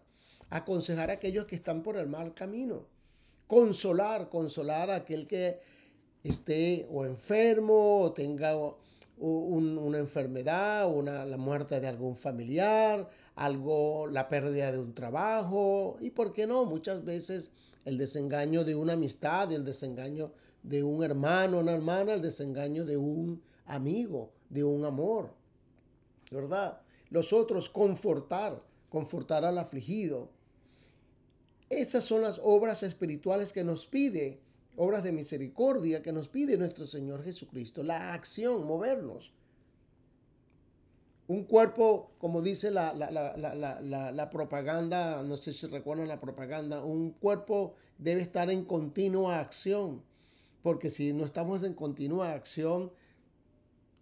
aconsejar 0.51 1.09
a 1.09 1.13
aquellos 1.13 1.45
que 1.45 1.55
están 1.55 1.81
por 1.81 1.97
el 1.97 2.07
mal 2.07 2.35
camino. 2.35 2.85
Consolar, 3.47 4.29
consolar 4.29 4.91
a 4.91 4.97
aquel 4.97 5.25
que 5.25 5.59
esté 6.23 6.87
o 6.91 7.05
enfermo 7.05 8.01
o 8.01 8.13
tenga 8.13 8.55
una 9.17 9.97
enfermedad 9.99 10.91
una, 10.91 11.25
la 11.25 11.37
muerte 11.37 11.79
de 11.79 11.87
algún 11.87 12.15
familiar, 12.15 13.09
algo, 13.35 14.07
la 14.07 14.27
pérdida 14.29 14.71
de 14.71 14.79
un 14.79 14.93
trabajo 14.93 15.97
y, 15.99 16.11
¿por 16.11 16.33
qué 16.33 16.47
no? 16.47 16.65
Muchas 16.65 17.03
veces 17.05 17.51
el 17.85 17.97
desengaño 17.97 18.63
de 18.63 18.75
una 18.75 18.93
amistad, 18.93 19.51
el 19.51 19.65
desengaño 19.65 20.31
de 20.63 20.83
un 20.83 21.03
hermano, 21.03 21.59
una 21.59 21.73
hermana, 21.73 22.13
el 22.13 22.21
desengaño 22.21 22.85
de 22.85 22.97
un 22.97 23.41
amigo, 23.65 24.31
de 24.49 24.63
un 24.63 24.85
amor, 24.85 25.33
¿verdad? 26.29 26.81
Los 27.09 27.33
otros, 27.33 27.69
confortar, 27.69 28.61
confortar 28.89 29.45
al 29.45 29.57
afligido. 29.57 30.29
Esas 31.71 32.03
son 32.03 32.21
las 32.21 32.37
obras 32.43 32.83
espirituales 32.83 33.53
que 33.53 33.63
nos 33.63 33.85
pide, 33.85 34.41
obras 34.75 35.03
de 35.03 35.13
misericordia 35.13 36.03
que 36.03 36.11
nos 36.11 36.27
pide 36.27 36.57
nuestro 36.57 36.85
Señor 36.85 37.23
Jesucristo, 37.23 37.81
la 37.81 38.13
acción, 38.13 38.67
movernos. 38.67 39.31
Un 41.29 41.45
cuerpo, 41.45 42.11
como 42.17 42.41
dice 42.41 42.71
la, 42.71 42.93
la, 42.93 44.29
propaganda, 44.29 45.23
no 45.23 45.37
sé 45.37 45.53
si 45.53 45.65
recuerdan 45.67 46.09
la 46.09 46.19
propaganda, 46.19 46.83
un 46.83 47.11
cuerpo 47.11 47.75
debe 47.97 48.21
estar 48.21 48.51
en 48.51 48.65
continua 48.65 49.39
acción, 49.39 50.03
porque 50.63 50.89
si 50.89 51.13
no 51.13 51.23
estamos 51.23 51.63
en 51.63 51.73
continua 51.73 52.33
acción, 52.33 52.91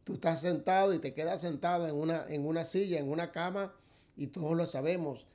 tú 0.05 0.13
estás 0.13 0.41
sentado 0.41 0.91
y 0.91 0.97
te 0.97 1.13
quedas 1.13 1.41
sentado 1.41 1.87
en 1.87 1.95
una, 1.95 2.25
en 2.29 2.47
una 2.47 2.65
silla, 2.65 2.97
en 2.97 3.11
una 3.11 3.31
cama, 3.31 3.75
y 4.17 4.25
todos 4.25 4.57
lo 4.57 4.65
sabemos, 4.65 5.27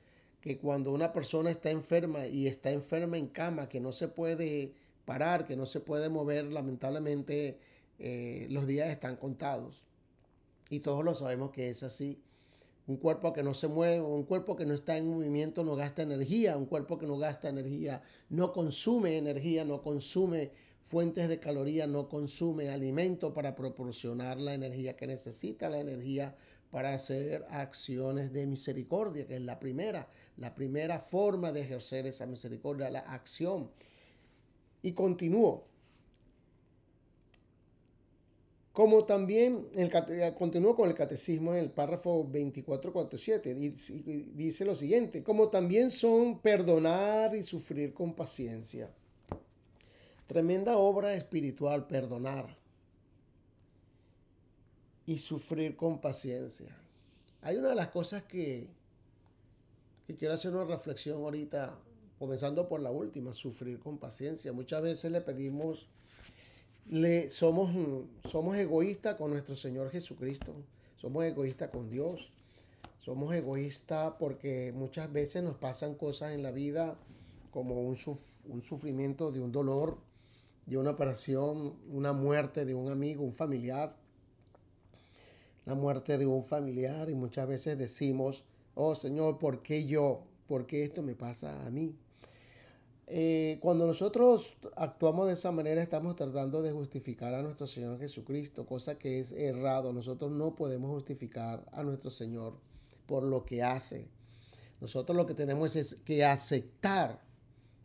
que 0.45 0.59
cuando 0.59 0.91
una 0.91 1.11
persona 1.11 1.49
está 1.49 1.71
enferma 1.71 2.27
y 2.27 2.45
está 2.45 2.69
enferma 2.69 3.17
en 3.17 3.25
cama, 3.25 3.67
que 3.67 3.79
no 3.79 3.91
se 3.91 4.07
puede 4.07 4.75
parar, 5.03 5.47
que 5.47 5.55
no 5.55 5.65
se 5.65 5.79
puede 5.79 6.07
mover, 6.07 6.45
lamentablemente 6.53 7.57
eh, 7.97 8.45
los 8.51 8.67
días 8.67 8.89
están 8.89 9.15
contados. 9.15 9.81
Y 10.69 10.81
todos 10.81 11.03
lo 11.03 11.15
sabemos 11.15 11.49
que 11.49 11.71
es 11.71 11.81
así. 11.81 12.21
Un 12.85 12.97
cuerpo 12.97 13.33
que 13.33 13.41
no 13.41 13.55
se 13.55 13.67
mueve, 13.67 14.01
un 14.01 14.21
cuerpo 14.21 14.55
que 14.55 14.67
no 14.67 14.75
está 14.75 14.95
en 14.97 15.09
movimiento 15.09 15.63
no 15.63 15.75
gasta 15.75 16.03
energía, 16.03 16.57
un 16.57 16.67
cuerpo 16.67 16.99
que 16.99 17.07
no 17.07 17.17
gasta 17.17 17.49
energía 17.49 18.03
no 18.29 18.53
consume 18.53 19.17
energía, 19.17 19.65
no 19.65 19.81
consume 19.81 20.51
fuentes 20.83 21.27
de 21.27 21.39
caloría, 21.39 21.87
no 21.87 22.07
consume 22.07 22.69
alimento 22.69 23.33
para 23.33 23.55
proporcionar 23.55 24.39
la 24.39 24.53
energía 24.53 24.95
que 24.95 25.07
necesita, 25.07 25.71
la 25.71 25.79
energía 25.79 26.35
para 26.75 26.93
hacer 26.93 27.45
acciones 27.51 28.33
de 28.33 28.45
misericordia, 28.45 29.25
que 29.25 29.37
es 29.37 29.41
la 29.41 29.57
primera, 29.59 30.09
la 30.35 30.53
primera 30.53 30.99
forma 30.99 31.53
de 31.53 31.61
ejercer 31.61 32.05
esa 32.05 32.25
misericordia, 32.25 32.89
la 32.89 32.99
acción. 32.99 33.71
Y 34.81 34.91
continúo. 34.91 35.63
Como 38.73 39.05
también 39.05 39.69
el, 39.73 39.89
eh, 40.09 40.33
continúo 40.37 40.75
con 40.75 40.89
el 40.89 40.95
catecismo 40.95 41.53
en 41.53 41.59
el 41.59 41.71
párrafo 41.71 42.27
2447, 42.29 43.55
dice, 43.55 44.03
dice 44.33 44.65
lo 44.65 44.75
siguiente, 44.75 45.23
como 45.23 45.47
también 45.47 45.89
son 45.89 46.41
perdonar 46.41 47.37
y 47.37 47.43
sufrir 47.43 47.93
con 47.93 48.13
paciencia. 48.13 48.91
Tremenda 50.27 50.75
obra 50.75 51.13
espiritual, 51.13 51.87
perdonar 51.87 52.64
y 55.05 55.17
sufrir 55.19 55.75
con 55.75 56.01
paciencia. 56.01 56.75
Hay 57.41 57.57
una 57.57 57.69
de 57.69 57.75
las 57.75 57.89
cosas 57.89 58.23
que, 58.23 58.67
que 60.07 60.15
quiero 60.15 60.33
hacer 60.33 60.53
una 60.53 60.65
reflexión 60.65 61.21
ahorita, 61.21 61.77
comenzando 62.17 62.67
por 62.67 62.81
la 62.81 62.91
última, 62.91 63.33
sufrir 63.33 63.79
con 63.79 63.97
paciencia. 63.97 64.51
Muchas 64.53 64.81
veces 64.81 65.11
le 65.11 65.21
pedimos 65.21 65.87
le, 66.89 67.29
somos, 67.31 67.71
somos 68.29 68.55
egoístas 68.57 69.15
con 69.15 69.31
nuestro 69.31 69.55
Señor 69.55 69.89
Jesucristo, 69.89 70.53
somos 70.97 71.25
egoístas 71.25 71.69
con 71.69 71.89
Dios, 71.89 72.31
somos 72.99 73.33
egoístas 73.33 74.13
porque 74.19 74.71
muchas 74.71 75.11
veces 75.11 75.43
nos 75.43 75.55
pasan 75.55 75.95
cosas 75.95 76.33
en 76.33 76.43
la 76.43 76.51
vida 76.51 76.95
como 77.51 77.81
un, 77.81 77.97
un 78.49 78.63
sufrimiento 78.63 79.31
de 79.31 79.39
un 79.39 79.51
dolor, 79.51 79.97
de 80.65 80.77
una 80.77 80.91
operación, 80.91 81.75
una 81.91 82.13
muerte 82.13 82.65
de 82.65 82.75
un 82.75 82.91
amigo, 82.91 83.23
un 83.23 83.33
familiar, 83.33 83.95
la 85.65 85.75
muerte 85.75 86.17
de 86.17 86.25
un 86.25 86.43
familiar 86.43 87.09
y 87.09 87.15
muchas 87.15 87.47
veces 87.47 87.77
decimos, 87.77 88.43
oh 88.75 88.95
Señor, 88.95 89.39
¿por 89.39 89.61
qué 89.61 89.85
yo? 89.85 90.23
¿Por 90.47 90.67
qué 90.67 90.83
esto 90.83 91.01
me 91.01 91.15
pasa 91.15 91.65
a 91.65 91.71
mí? 91.71 91.95
Eh, 93.07 93.59
cuando 93.61 93.85
nosotros 93.85 94.57
actuamos 94.75 95.27
de 95.27 95.33
esa 95.33 95.51
manera, 95.51 95.81
estamos 95.81 96.15
tratando 96.15 96.61
de 96.61 96.71
justificar 96.71 97.33
a 97.33 97.43
nuestro 97.43 97.67
Señor 97.67 97.99
Jesucristo, 97.99 98.65
cosa 98.65 98.97
que 98.97 99.19
es 99.19 99.31
errado. 99.31 99.93
Nosotros 99.93 100.31
no 100.31 100.55
podemos 100.55 100.91
justificar 100.91 101.65
a 101.71 101.83
nuestro 101.83 102.09
Señor 102.09 102.57
por 103.05 103.23
lo 103.23 103.45
que 103.45 103.61
hace. 103.61 104.07
Nosotros 104.81 105.15
lo 105.15 105.25
que 105.25 105.35
tenemos 105.35 105.75
es 105.75 105.95
que 106.03 106.25
aceptar 106.25 107.21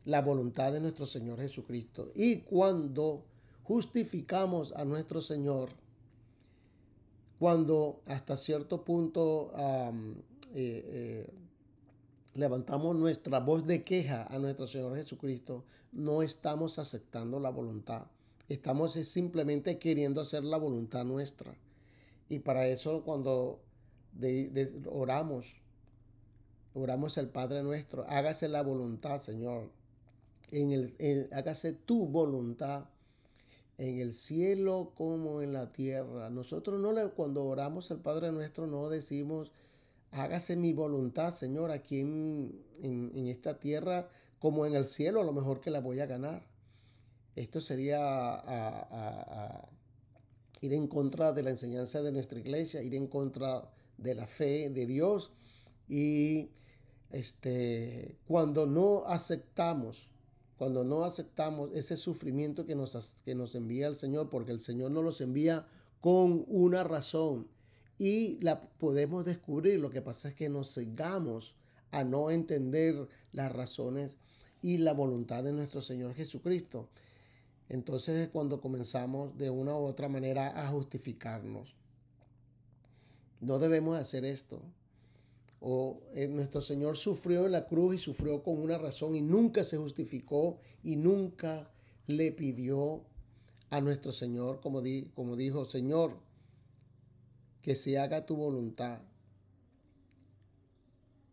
la 0.05 0.23
voluntad 0.23 0.73
de 0.73 0.81
nuestro 0.81 1.07
Señor 1.07 1.39
Jesucristo. 1.39 2.11
Y 2.15 2.39
cuando 2.39 3.25
justificamos 3.63 4.73
a 4.73 4.85
nuestro 4.85 5.21
Señor, 5.21 5.71
cuando 7.41 8.03
hasta 8.07 8.37
cierto 8.37 8.85
punto 8.85 9.51
eh, 9.57 9.95
eh, 10.55 11.27
levantamos 12.35 12.95
nuestra 12.95 13.41
voz 13.41 13.67
de 13.67 13.83
queja 13.83 14.27
a 14.29 14.39
nuestro 14.39 14.67
Señor 14.67 14.95
Jesucristo, 14.95 15.65
no 15.91 16.21
estamos 16.21 16.79
aceptando 16.79 17.41
la 17.41 17.49
voluntad. 17.49 18.09
Estamos 18.51 18.93
simplemente 18.93 19.79
queriendo 19.79 20.21
hacer 20.21 20.45
la 20.45 20.59
voluntad 20.59 21.07
nuestra. 21.07 21.57
Y 22.29 22.41
para 22.41 22.67
eso 22.67 23.05
cuando 23.05 23.63
oramos, 24.91 25.57
oramos 26.75 27.17
al 27.17 27.31
Padre 27.31 27.63
nuestro, 27.63 28.05
hágase 28.07 28.49
la 28.49 28.63
voluntad, 28.63 29.19
Señor. 29.19 29.71
En 30.51 30.73
el, 30.73 31.31
hágase 31.33 31.73
tu 31.73 32.07
voluntad 32.07 32.85
en 33.81 33.99
el 33.99 34.13
cielo 34.13 34.93
como 34.95 35.41
en 35.41 35.55
la 35.55 35.73
tierra. 35.73 36.29
Nosotros 36.29 36.79
no 36.79 36.93
le, 36.93 37.09
cuando 37.09 37.45
oramos 37.47 37.91
al 37.91 38.01
Padre 38.01 38.31
nuestro 38.31 38.67
no 38.67 38.91
decimos, 38.91 39.53
hágase 40.11 40.55
mi 40.55 40.75
voluntad, 40.75 41.33
Señor, 41.33 41.71
aquí 41.71 42.01
en, 42.01 43.27
esta 43.27 43.59
tierra 43.59 44.11
como 44.39 44.67
en 44.67 44.75
el 44.75 44.85
cielo, 44.85 45.23
a 45.23 45.25
lo 45.25 45.33
mejor 45.33 45.61
que 45.61 45.71
la 45.71 45.81
voy 45.81 46.01
a 46.01 46.07
ganar. 46.07 46.47
Esto 47.37 47.63
sería 47.63 48.45
ir 50.61 50.75
en 50.75 50.87
contra 50.87 51.33
de 51.33 51.43
la 51.43 51.51
enseñanza 51.51 52.03
de 52.03 52.13
nuestra 52.13 52.39
iglesia, 52.39 52.83
ir 52.83 52.95
en 52.95 53.07
contra 53.07 53.71
de 53.97 54.15
la 54.15 54.27
fe 54.27 54.69
de 54.69 54.85
Dios. 54.85 55.33
Y 55.89 56.51
este, 57.11 58.19
cuando 58.27 58.67
no 58.67 59.05
aceptamos, 59.07 60.10
cuando 60.61 60.85
no 60.85 61.05
aceptamos 61.05 61.71
ese 61.73 61.97
sufrimiento 61.97 62.67
que 62.67 62.75
nos, 62.75 63.15
que 63.25 63.35
nos 63.35 63.55
envía 63.55 63.87
el 63.87 63.97
Señor, 63.97 64.29
porque 64.29 64.53
el 64.53 64.61
Señor 64.61 64.91
nos 64.91 65.03
los 65.03 65.23
envía 65.23 65.67
con 66.03 66.45
una 66.49 66.85
razón 66.85 67.49
y 67.97 68.39
la 68.43 68.61
podemos 68.61 69.25
descubrir. 69.25 69.81
Lo 69.81 69.89
que 69.89 70.03
pasa 70.03 70.29
es 70.29 70.35
que 70.35 70.51
nos 70.51 70.75
cegamos 70.75 71.55
a 71.93 72.05
no 72.05 72.31
entender 72.31 73.09
las 73.33 73.51
razones 73.51 74.19
y 74.61 74.77
la 74.77 74.93
voluntad 74.93 75.43
de 75.43 75.55
nuestro 75.55 75.81
Señor 75.81 76.13
Jesucristo. 76.13 76.91
Entonces 77.71 78.19
es 78.19 78.29
cuando 78.29 78.61
comenzamos 78.61 79.39
de 79.39 79.49
una 79.49 79.73
u 79.79 79.85
otra 79.85 80.11
manera 80.11 80.63
a 80.63 80.69
justificarnos. 80.69 81.75
No 83.41 83.59
debemos 83.59 83.99
hacer 83.99 84.27
esto. 84.27 84.61
O 85.61 86.01
eh, 86.15 86.27
nuestro 86.27 86.61
Señor 86.61 86.97
sufrió 86.97 87.47
en 87.47 87.53
la 87.53 87.67
cruz 87.67 87.95
y 87.95 87.99
sufrió 87.99 88.43
con 88.43 88.59
una 88.59 88.79
razón 88.79 89.15
y 89.15 89.21
nunca 89.21 89.63
se 89.63 89.77
justificó 89.77 90.59
y 90.83 90.97
nunca 90.97 91.71
le 92.07 92.33
pidió 92.33 93.05
a 93.69 93.81
nuestro 93.81 94.11
Señor, 94.11 94.61
como, 94.61 94.83
di, 94.83 95.11
como 95.15 95.37
dijo, 95.37 95.65
Señor, 95.65 96.19
que 97.63 97.75
se 97.75 97.99
haga 97.99 98.27
tu 98.27 98.37
voluntad. 98.37 99.03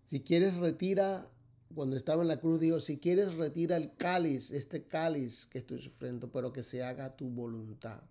Si 0.05 0.21
quieres 0.21 0.55
retira, 0.55 1.29
cuando 1.73 1.95
estaba 1.95 2.21
en 2.21 2.27
la 2.27 2.39
cruz 2.39 2.59
dijo, 2.59 2.79
si 2.79 2.97
quieres 2.97 3.35
retira 3.35 3.77
el 3.77 3.95
cáliz, 3.95 4.51
este 4.51 4.83
cáliz 4.83 5.45
que 5.47 5.57
estoy 5.57 5.81
sufriendo, 5.81 6.31
pero 6.31 6.53
que 6.53 6.63
se 6.63 6.83
haga 6.83 7.15
tu 7.15 7.29
voluntad. 7.29 8.01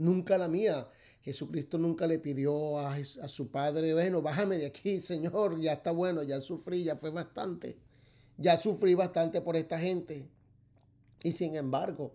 Nunca 0.00 0.38
la 0.38 0.48
mía. 0.48 0.88
Jesucristo 1.20 1.76
nunca 1.76 2.06
le 2.06 2.18
pidió 2.18 2.78
a, 2.78 3.04
su 3.04 3.50
Padre, 3.50 3.92
bueno, 3.92 4.22
bájame 4.22 4.56
de 4.56 4.64
aquí, 4.64 4.98
Señor, 5.12 5.60
ya 5.60 5.74
está 5.74 5.90
bueno, 5.90 6.22
ya 6.22 6.40
sufrí, 6.40 6.84
ya 6.84 6.96
fue 6.96 7.10
bastante. 7.10 7.76
Ya 8.38 8.56
sufrí 8.56 8.94
bastante 8.94 9.42
por 9.42 9.56
esta 9.56 9.78
gente. 9.78 10.30
Y 11.22 11.32
sin 11.32 11.54
embargo, 11.54 12.14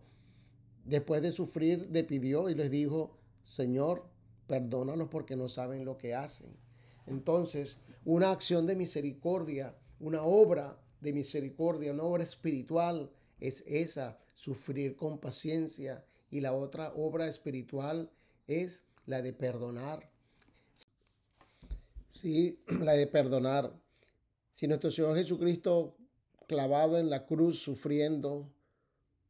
después 0.83 1.21
de 1.21 1.31
sufrir, 1.31 1.87
le 1.91 2.03
pidió 2.03 2.49
y 2.49 2.55
les 2.55 2.71
dijo, 2.71 3.19
Señor, 3.43 4.07
perdónalos 4.47 5.09
porque 5.09 5.35
no 5.35 5.47
saben 5.47 5.85
lo 5.85 5.99
que 5.99 6.15
hacen. 6.15 6.49
Entonces, 7.05 7.79
una 8.03 8.31
acción 8.31 8.65
de 8.65 8.75
misericordia, 8.75 9.75
una 9.99 10.23
obra 10.23 10.79
de 11.01 11.13
misericordia, 11.13 11.93
una 11.93 12.03
obra 12.03 12.23
espiritual 12.23 13.11
es 13.39 13.63
esa, 13.67 14.17
sufrir 14.33 14.95
con 14.95 15.19
paciencia. 15.19 16.03
Y 16.35 16.41
la 16.41 16.51
otra 16.51 16.91
obra 16.97 17.29
espiritual 17.29 18.11
es 18.45 18.83
la 19.05 19.21
de 19.21 19.31
perdonar. 19.31 20.11
Sí, 22.09 22.61
la 22.81 22.91
de 22.91 23.07
perdonar. 23.07 23.71
Si 24.51 24.67
nuestro 24.67 24.91
Señor 24.91 25.15
Jesucristo 25.15 25.95
clavado 26.45 26.97
en 26.97 27.09
la 27.09 27.25
cruz 27.25 27.59
sufriendo 27.59 28.51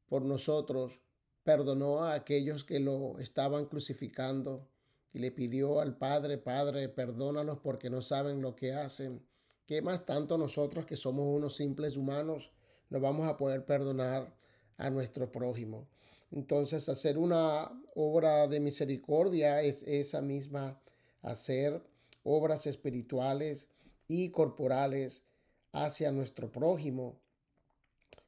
por 0.09 0.23
nosotros, 0.25 0.99
perdonó 1.43 2.05
a 2.05 2.15
aquellos 2.15 2.63
que 2.63 2.79
lo 2.79 3.19
estaban 3.19 3.67
crucificando 3.67 4.67
y 5.13 5.19
le 5.19 5.29
pidió 5.29 5.81
al 5.81 5.99
Padre, 5.99 6.39
Padre, 6.39 6.89
perdónalos 6.89 7.59
porque 7.59 7.91
no 7.91 8.01
saben 8.01 8.41
lo 8.41 8.55
que 8.55 8.73
hacen. 8.73 9.23
¿Qué 9.67 9.83
más 9.83 10.07
tanto 10.07 10.39
nosotros 10.39 10.87
que 10.87 10.97
somos 10.97 11.27
unos 11.27 11.55
simples 11.55 11.97
humanos 11.97 12.51
no 12.89 12.99
vamos 12.99 13.27
a 13.27 13.37
poder 13.37 13.63
perdonar 13.63 14.35
a 14.77 14.89
nuestro 14.89 15.31
prójimo? 15.31 15.87
Entonces, 16.31 16.89
hacer 16.89 17.17
una 17.17 17.71
obra 17.95 18.47
de 18.47 18.59
misericordia 18.59 19.61
es 19.61 19.83
esa 19.83 20.21
misma, 20.21 20.79
hacer 21.21 21.81
obras 22.23 22.67
espirituales 22.67 23.69
y 24.07 24.29
corporales 24.29 25.23
hacia 25.71 26.11
nuestro 26.11 26.51
prójimo. 26.51 27.19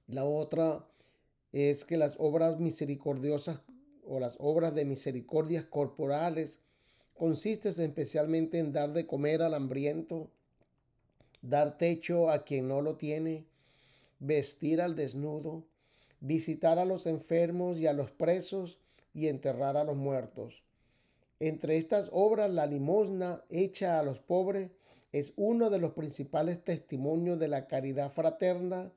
La 0.08 0.26
otra 0.26 0.88
es 1.52 1.86
que 1.86 1.98
las 1.98 2.16
obras 2.18 2.60
misericordiosas 2.60 3.62
o 4.06 4.20
las 4.20 4.36
obras 4.40 4.74
de 4.74 4.86
misericordias 4.86 5.66
corporales 5.66 6.60
consisten 7.14 7.74
especialmente 7.78 8.60
en 8.60 8.72
dar 8.72 8.94
de 8.94 9.08
comer 9.08 9.42
al 9.42 9.54
hambriento, 9.54 10.30
dar 11.42 11.78
techo 11.78 12.30
a 12.30 12.44
quien 12.44 12.68
no 12.68 12.82
lo 12.82 12.96
tiene, 12.96 13.46
vestir 14.20 14.82
al 14.82 14.96
desnudo, 14.96 15.66
visitar 16.19 16.80
a 16.80 16.86
los 16.86 17.06
enfermos 17.06 17.77
y 17.77 17.86
a 17.88 17.93
los 17.93 18.12
presos 18.12 18.80
y 19.13 19.27
enterrar 19.27 19.77
a 19.77 19.84
los 19.84 19.97
muertos. 19.97 20.63
Entre 21.39 21.77
estas 21.77 22.10
obras, 22.12 22.51
la 22.51 22.65
limosna 22.65 23.43
hecha 23.49 23.99
a 23.99 24.03
los 24.03 24.19
pobres 24.19 24.71
es 25.12 25.34
uno 25.36 25.69
de 25.69 25.80
los 25.80 25.91
principales 25.93 26.63
testimonios 26.63 27.39
de 27.39 27.47
la 27.47 27.67
caridad 27.67 28.12
fraterna 28.12 28.91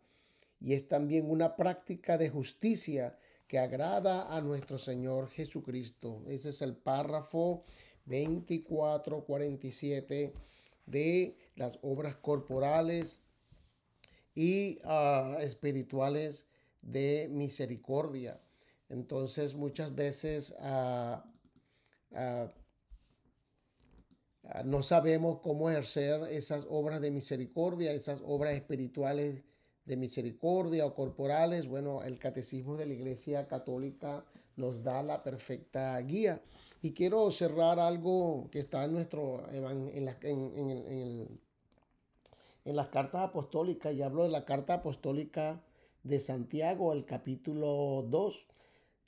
y 0.60 0.74
es 0.74 0.88
también 0.88 1.30
una 1.30 1.54
práctica 1.56 2.18
de 2.18 2.28
justicia 2.30 3.16
que 3.46 3.58
agrada 3.58 4.34
a 4.34 4.40
nuestro 4.40 4.78
Señor 4.78 5.28
Jesucristo. 5.30 6.24
Ese 6.28 6.48
es 6.50 6.62
el 6.62 6.76
párrafo 6.76 7.64
24-47 8.06 10.32
de 10.86 11.36
las 11.56 11.78
obras 11.82 12.14
corporales 12.16 13.20
y 14.34 14.78
ah, 14.84 15.36
espirituales 15.40 16.46
de 16.82 17.28
misericordia. 17.30 18.40
Entonces 18.88 19.54
muchas 19.54 19.94
veces 19.94 20.54
ah, 20.60 21.24
ah, 22.14 22.48
no 24.64 24.82
sabemos 24.82 25.40
cómo 25.40 25.70
ejercer 25.70 26.22
esas 26.30 26.66
obras 26.68 27.00
de 27.00 27.10
misericordia, 27.10 27.92
esas 27.92 28.20
obras 28.24 28.54
espirituales 28.54 29.44
de 29.84 29.96
misericordia 29.96 30.86
o 30.86 30.94
corporales. 30.94 31.68
Bueno, 31.68 32.02
el 32.02 32.18
catecismo 32.18 32.76
de 32.76 32.86
la 32.86 32.94
Iglesia 32.94 33.46
Católica 33.46 34.24
nos 34.56 34.82
da 34.82 35.02
la 35.02 35.22
perfecta 35.22 35.98
guía. 36.00 36.42
Y 36.82 36.92
quiero 36.92 37.30
cerrar 37.30 37.78
algo 37.78 38.48
que 38.50 38.58
está 38.58 38.84
en 38.84 38.92
nuestro 38.92 39.46
en, 39.50 41.28
en 42.64 42.76
las 42.76 42.88
cartas 42.88 43.22
apostólicas, 43.22 43.94
y 43.94 44.02
hablo 44.02 44.24
de 44.24 44.30
la 44.30 44.44
carta 44.44 44.74
apostólica 44.74 45.62
de 46.02 46.18
Santiago, 46.18 46.92
el 46.92 47.04
capítulo 47.04 48.06
2. 48.08 48.46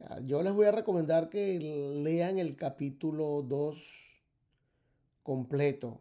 Ah, 0.01 0.21
yo 0.25 0.43
les 0.43 0.53
voy 0.53 0.67
a 0.67 0.73
recomendar 0.73 1.29
que 1.29 1.59
lean 1.59 2.39
el 2.39 2.57
capítulo 2.57 3.43
2 3.43 4.23
completo. 5.23 6.01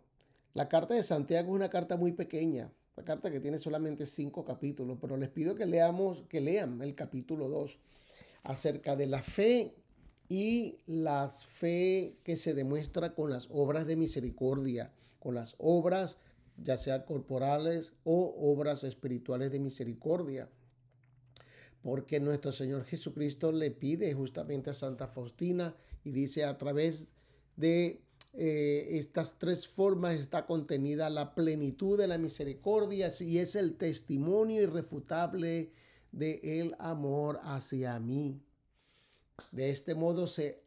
La 0.54 0.68
carta 0.68 0.94
de 0.94 1.04
Santiago 1.04 1.50
es 1.50 1.56
una 1.56 1.70
carta 1.70 1.96
muy 1.98 2.12
pequeña, 2.12 2.72
una 2.98 3.06
carta 3.06 3.32
que 3.32 3.40
tiene 3.40 3.60
solamente 3.60 4.06
cinco 4.06 4.44
capítulos, 4.44 4.98
pero 5.00 5.18
les 5.18 5.30
pido 5.30 5.56
que 5.56 5.66
leamos, 5.66 6.24
que 6.28 6.42
lean 6.42 6.82
el 6.82 6.96
capítulo 6.96 7.48
2 7.48 7.80
acerca 8.44 8.96
de 8.96 9.06
la 9.06 9.22
fe 9.22 9.76
y 10.28 10.78
la 10.88 11.28
fe 11.28 12.18
que 12.24 12.38
se 12.38 12.54
demuestra 12.54 13.14
con 13.14 13.30
las 13.30 13.48
obras 13.52 13.86
de 13.86 13.96
misericordia, 13.96 14.92
con 15.20 15.36
las 15.36 15.56
obras 15.58 16.18
ya 16.64 16.78
sea 16.78 17.06
corporales 17.06 17.94
o 18.04 18.36
obras 18.40 18.84
espirituales 18.84 19.52
de 19.52 19.60
misericordia. 19.60 20.50
Porque 21.82 22.20
nuestro 22.20 22.52
Señor 22.52 22.86
Jesucristo 22.86 23.52
le 23.52 23.72
pide 23.72 24.13
justamente 24.13 24.70
a 24.70 24.74
Santa 24.74 25.08
Faustina 25.08 25.76
y 26.04 26.12
dice 26.12 26.46
a 26.46 26.58
través 26.58 27.08
de 27.56 28.04
eh, 28.34 28.88
estas 28.91 29.38
tres 29.38 29.67
formas 29.67 30.20
está 30.20 30.46
contenida 30.46 31.10
la 31.10 31.36
plenitud 31.36 31.98
de 31.98 32.08
la 32.08 32.17
misericordia 32.17 33.12
y 33.20 33.39
es 33.39 33.56
el 33.56 33.76
testimonio 33.76 34.62
irrefutable 34.62 35.74
de 36.12 36.39
el 36.44 36.76
amor 36.80 37.39
hacia 37.44 38.00
mí. 38.00 38.41
De 39.52 39.70
este 39.70 39.96
modo 39.96 40.28
se 40.28 40.63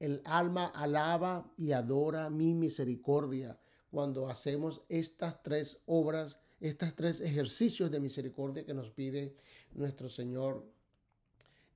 el 0.00 0.22
alma 0.24 0.66
alaba 0.66 1.50
y 1.56 1.72
adora 1.72 2.30
mi 2.30 2.54
misericordia 2.54 3.58
cuando 3.90 4.28
hacemos 4.28 4.82
estas 4.88 5.42
tres 5.42 5.80
obras, 5.86 6.40
estos 6.60 6.94
tres 6.94 7.20
ejercicios 7.20 7.90
de 7.90 8.00
misericordia 8.00 8.64
que 8.64 8.74
nos 8.74 8.90
pide 8.90 9.34
nuestro 9.78 10.08
Señor 10.08 10.66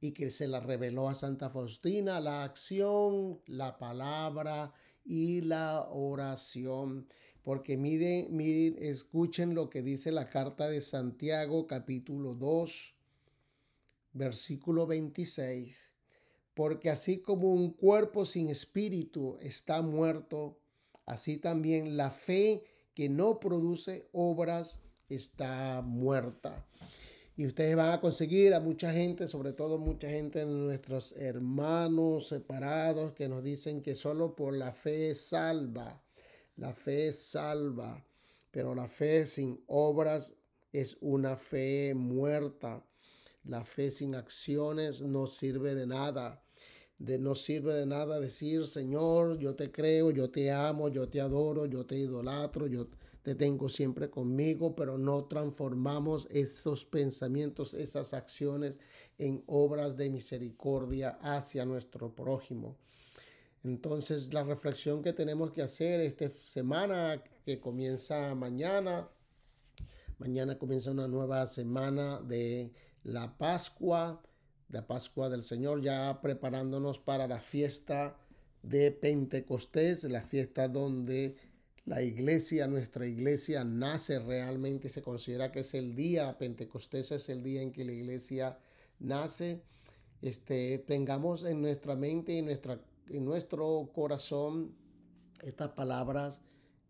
y 0.01 0.13
que 0.13 0.31
se 0.31 0.49
la 0.49 0.61
reveló 0.61 1.09
a 1.09 1.15
Santa 1.15 1.49
Faustina, 1.49 2.21
la 2.21 2.43
acción, 2.43 3.41
la 3.47 3.79
palabra 3.79 4.75
y 5.05 5.41
la 5.43 5.89
oración. 5.91 7.07
Porque 7.43 7.77
miren, 7.77 8.37
miren, 8.37 8.77
escuchen 8.83 9.55
lo 9.55 9.71
que 9.71 9.83
dice 9.83 10.11
la 10.11 10.29
carta 10.29 10.69
de 10.69 10.81
Santiago 10.81 11.67
capítulo 11.69 12.35
2, 12.35 12.95
versículo 14.13 14.87
26. 14.89 15.93
Porque 16.55 16.91
así 16.91 17.23
como 17.23 17.53
un 17.53 17.73
cuerpo 17.73 18.27
sin 18.27 18.49
espíritu 18.49 19.37
está 19.41 19.83
muerto, 19.83 20.59
así 21.07 21.37
también 21.37 21.97
la 21.97 22.11
fe 22.11 22.65
que 22.95 23.09
no 23.09 23.39
produce 23.39 24.09
obras 24.13 24.81
está 25.09 25.81
muerta. 25.81 26.67
Y 27.37 27.47
ustedes 27.47 27.77
van 27.77 27.93
a 27.93 28.01
conseguir 28.01 28.53
a 28.53 28.61
mucha 28.61 28.93
gente, 28.93 29.27
sobre 29.27 29.53
todo 29.53 29.79
mucha 29.79 30.09
gente 30.09 30.41
de 30.41 30.47
nuestros 30.47 31.13
hermanos 31.13 32.29
separados, 32.29 33.13
que 33.13 33.29
nos 33.29 33.43
dicen 33.43 33.81
que 33.81 33.95
solo 33.95 34.37
por 34.37 34.55
la 34.55 34.73
fe 34.73 35.15
salva. 35.15 36.03
La 36.57 36.75
fe 36.75 37.13
salva, 37.13 38.05
pero 38.51 38.75
la 38.75 38.87
fe 38.87 39.27
sin 39.27 39.63
obras 39.67 40.35
es 40.73 40.99
una 41.01 41.37
fe 41.37 41.95
muerta. 41.95 42.85
La 43.45 43.65
fe 43.65 43.91
sin 43.91 44.15
acciones 44.15 45.01
no 45.01 45.27
sirve 45.27 45.75
de 45.75 45.87
nada 45.87 46.43
de 47.03 47.19
no 47.19 47.35
sirve 47.35 47.75
de 47.75 47.85
nada 47.85 48.21
decir, 48.21 48.67
Señor, 48.69 49.37
yo 49.39 49.57
te 49.57 49.73
creo, 49.73 50.13
yo 50.13 50.31
te 50.31 50.53
amo, 50.53 50.89
yo 50.89 51.09
te 51.09 51.21
adoro, 51.21 51.67
yo 51.67 51.85
te 51.85 51.97
idolatro, 51.97 52.69
yo 52.69 52.87
te 52.87 52.97
tengo 53.23 53.69
siempre 53.69 54.11
conmigo, 54.11 54.75
pero 54.75 54.99
no 54.99 55.25
transformamos 55.27 56.27
esos 56.31 56.85
pensamientos, 56.85 57.73
esas 57.75 58.15
acciones 58.15 58.81
en 59.19 59.45
obras 59.47 59.97
de 59.97 60.11
misericordia 60.11 61.19
hacia 61.23 61.65
nuestro 61.65 62.15
prójimo. 62.15 62.77
Entonces 63.65 64.35
la 64.35 64.43
reflexión 64.43 65.03
que 65.03 65.13
tenemos 65.13 65.53
que 65.53 65.63
hacer 65.63 66.01
esta 66.01 66.29
semana, 66.45 67.23
que 67.45 67.61
comienza 67.61 68.35
mañana, 68.35 69.09
mañana 70.19 70.59
comienza 70.59 70.91
una 70.91 71.07
nueva 71.07 71.47
semana 71.47 72.21
de 72.21 72.73
la 73.05 73.39
Pascua, 73.39 74.21
la 74.69 74.87
Pascua 74.87 75.29
del 75.29 75.45
Señor, 75.45 75.81
ya 75.81 76.21
preparándonos 76.21 76.99
para 76.99 77.29
la 77.29 77.39
fiesta 77.39 78.17
de 78.63 78.91
Pentecostés, 78.91 80.05
la 80.05 80.23
fiesta 80.23 80.67
donde 80.67 81.37
la 81.85 82.03
iglesia, 82.03 82.67
nuestra 82.69 83.07
iglesia 83.07 83.65
nace 83.65 84.19
realmente, 84.21 84.89
se 84.89 85.03
considera 85.03 85.51
que 85.51 85.61
es 85.61 85.75
el 85.75 85.97
día, 85.97 86.39
Pentecostés 86.39 87.11
es 87.11 87.29
el 87.29 87.43
día 87.43 87.61
en 87.61 87.73
que 87.73 87.85
la 87.85 87.93
iglesia 87.93 88.59
nace. 89.01 89.63
Este, 90.21 90.79
tengamos 90.79 91.43
en 91.43 91.61
nuestra 91.61 91.97
mente 91.97 92.33
y 92.35 92.43
nuestra, 92.43 92.81
en 93.09 93.25
nuestro 93.25 93.91
corazón 93.93 94.77
estas 95.43 95.71
palabras 95.71 96.41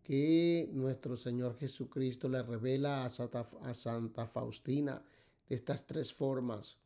que 0.03 0.69
nuestro 0.73 1.15
Señor 1.15 1.57
Jesucristo 1.57 2.29
le 2.29 2.43
revela 2.43 3.03
a 3.03 3.09
Santa, 3.09 3.47
a 3.63 3.73
Santa 3.73 4.27
Faustina 4.27 5.03
de 5.49 5.55
estas 5.55 5.87
tres 5.87 6.13
formas. 6.13 6.77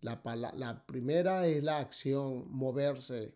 La, 0.00 0.20
la 0.54 0.86
primera 0.86 1.46
es 1.46 1.62
la 1.62 1.78
acción, 1.78 2.50
moverse, 2.50 3.34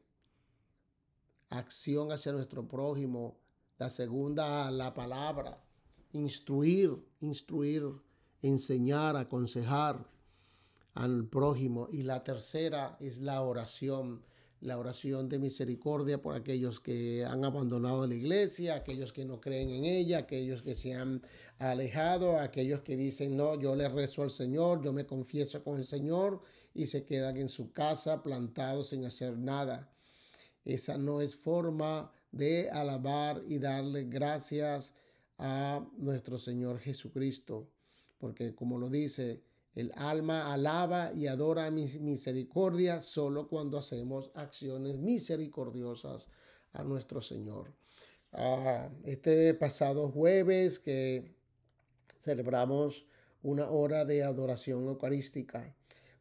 acción 1.51 2.11
hacia 2.11 2.33
nuestro 2.33 2.67
prójimo. 2.67 3.42
La 3.79 3.91
segunda, 3.91 4.71
la 4.71 4.95
palabra, 4.95 5.63
instruir, 6.13 6.97
instruir, 7.21 7.85
enseñar, 8.43 9.17
aconsejar 9.17 10.07
al 10.95 11.27
prójimo. 11.27 11.89
Y 11.91 12.03
la 12.03 12.23
tercera 12.23 12.97
es 13.01 13.21
la 13.21 13.43
oración, 13.43 14.23
la 14.61 14.79
oración 14.79 15.29
de 15.29 15.39
misericordia 15.39 16.21
por 16.21 16.37
aquellos 16.37 16.81
que 16.81 17.25
han 17.25 17.45
abandonado 17.45 18.07
la 18.07 18.15
iglesia, 18.15 18.77
aquellos 18.77 19.13
que 19.13 19.25
no 19.25 19.41
creen 19.41 19.71
en 19.71 19.85
ella, 19.85 20.19
aquellos 20.19 20.63
que 20.63 20.75
se 20.75 20.95
han 20.95 21.23
alejado, 21.59 22.39
aquellos 22.39 22.83
que 22.83 22.97
dicen, 22.97 23.37
no, 23.37 23.59
yo 23.59 23.75
le 23.75 23.89
rezo 23.89 24.23
al 24.23 24.31
Señor, 24.31 24.83
yo 24.83 24.93
me 24.93 25.07
confieso 25.07 25.63
con 25.63 25.79
el 25.79 25.85
Señor 25.85 26.43
y 26.75 26.87
se 26.87 27.05
quedan 27.05 27.37
en 27.37 27.49
su 27.49 27.73
casa 27.73 28.23
plantados 28.23 28.89
sin 28.89 29.05
hacer 29.05 29.37
nada. 29.37 29.91
Esa 30.65 30.97
no 30.97 31.21
es 31.21 31.35
forma 31.35 32.13
de 32.33 32.71
alabar 32.71 33.41
y 33.47 33.59
darle 33.59 34.05
gracias 34.05 34.95
a 35.39 35.87
nuestro 35.99 36.39
Señor 36.39 36.79
Jesucristo, 36.79 37.69
porque 38.19 38.55
como 38.55 38.79
lo 38.79 38.89
dice, 38.89 39.43
el 39.75 39.93
alma 39.97 40.53
alaba 40.53 41.13
y 41.15 41.27
adora 41.27 41.71
mi 41.71 41.87
misericordia 42.01 43.01
solo 43.01 43.49
cuando 43.49 43.79
hacemos 43.79 44.31
acciones 44.35 44.99
misericordiosas 44.99 46.27
a 46.73 46.83
nuestro 46.85 47.21
Señor. 47.21 47.73
Ah, 48.33 48.91
este 49.05 49.53
pasado 49.55 50.09
jueves 50.11 50.79
que 50.79 51.35
celebramos 52.19 53.07
una 53.43 53.69
hora 53.71 54.05
de 54.05 54.23
adoración 54.23 54.85
eucarística, 54.85 55.75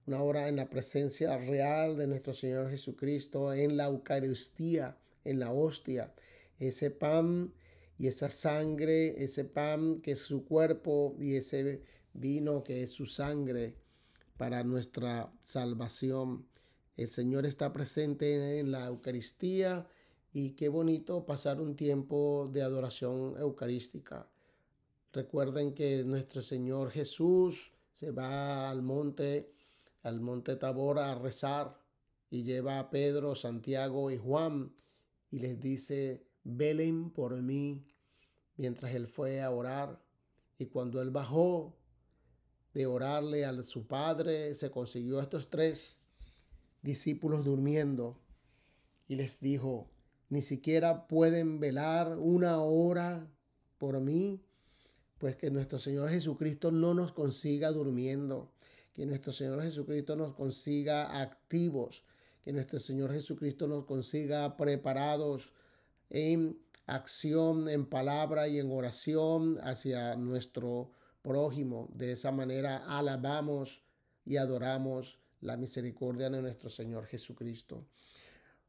una 0.08 0.22
hora 0.24 0.48
en 0.48 0.56
la 0.56 0.70
presencia 0.70 1.38
real 1.38 1.98
de 1.98 2.08
nuestro 2.08 2.34
Señor 2.34 2.70
Jesucristo, 2.70 3.54
en 3.54 3.78
la 3.78 3.86
Eucaristía, 3.86 4.98
en 5.24 5.40
la 5.40 5.52
hostia, 5.52 6.14
ese 6.60 6.92
pan 6.92 7.54
y 7.98 8.08
esa 8.08 8.30
sangre, 8.30 9.24
ese 9.24 9.46
pan 9.46 10.00
que 10.02 10.12
es 10.12 10.20
su 10.20 10.46
cuerpo 10.46 11.16
y 11.20 11.36
ese 11.36 11.84
vino 12.14 12.64
que 12.64 12.84
es 12.84 12.92
su 12.92 13.06
sangre 13.06 13.76
para 14.38 14.64
nuestra 14.64 15.32
salvación. 15.42 16.48
El 16.98 17.10
Señor 17.10 17.46
está 17.46 17.72
presente 17.72 18.60
en 18.60 18.72
la 18.72 18.88
Eucaristía 18.88 19.88
y 20.34 20.52
qué 20.52 20.70
bonito 20.70 21.26
pasar 21.26 21.62
un 21.62 21.76
tiempo 21.76 22.50
de 22.52 22.62
adoración 22.62 23.36
eucarística. 23.38 24.28
Recuerden 25.14 25.74
que 25.74 26.04
nuestro 26.04 26.42
Señor 26.42 26.90
Jesús 26.92 27.74
se 27.94 28.12
va 28.12 28.70
al 28.70 28.82
monte, 28.82 29.52
al 30.04 30.22
monte 30.22 30.56
Tabor 30.56 31.00
a 31.00 31.16
rezar 31.16 31.78
y 32.30 32.44
lleva 32.44 32.80
a 32.80 32.90
Pedro, 32.90 33.36
Santiago 33.36 34.10
y 34.10 34.18
Juan 34.18 34.74
y 35.32 35.40
les 35.40 35.60
dice, 35.60 36.28
velen 36.44 37.10
por 37.10 37.42
mí 37.42 37.88
mientras 38.58 38.94
él 38.94 39.08
fue 39.08 39.42
a 39.42 39.50
orar. 39.50 40.04
Y 40.58 40.68
cuando 40.68 41.02
él 41.02 41.10
bajó 41.10 41.76
de 42.74 42.86
orarle 42.86 43.46
a 43.46 43.64
su 43.64 43.88
padre, 43.88 44.54
se 44.56 44.70
consiguió 44.70 45.20
a 45.20 45.24
estos 45.24 45.50
tres 45.50 45.98
discípulos 46.82 47.44
durmiendo 47.44 48.20
y 49.08 49.16
les 49.16 49.40
dijo, 49.40 49.90
ni 50.30 50.42
siquiera 50.42 51.08
pueden 51.08 51.60
velar 51.60 52.18
una 52.18 52.62
hora 52.62 53.30
por 53.78 54.00
mí, 54.00 54.42
pues 55.18 55.36
que 55.36 55.52
nuestro 55.52 55.80
Señor 55.80 56.10
Jesucristo 56.10 56.72
no 56.72 56.94
nos 56.94 57.12
consiga 57.12 57.72
durmiendo, 57.72 58.54
que 58.94 59.06
nuestro 59.06 59.34
Señor 59.34 59.62
Jesucristo 59.62 60.16
nos 60.16 60.34
consiga 60.34 61.22
activos, 61.22 62.04
que 62.44 62.54
nuestro 62.54 62.80
Señor 62.80 63.12
Jesucristo 63.14 63.68
nos 63.68 63.86
consiga 63.86 64.58
preparados 64.58 65.54
en 66.10 66.60
acción, 66.88 67.70
en 67.70 67.86
palabra 67.86 68.48
y 68.48 68.60
en 68.60 68.72
oración 68.72 69.60
hacia 69.64 70.16
nuestro 70.16 70.92
prójimo. 71.22 71.90
De 71.94 72.12
esa 72.12 72.32
manera 72.32 72.78
alabamos 72.98 73.84
y 74.26 74.38
adoramos 74.38 75.20
la 75.42 75.58
misericordia 75.58 76.30
de 76.30 76.42
nuestro 76.42 76.70
Señor 76.70 77.06
Jesucristo. 77.06 77.86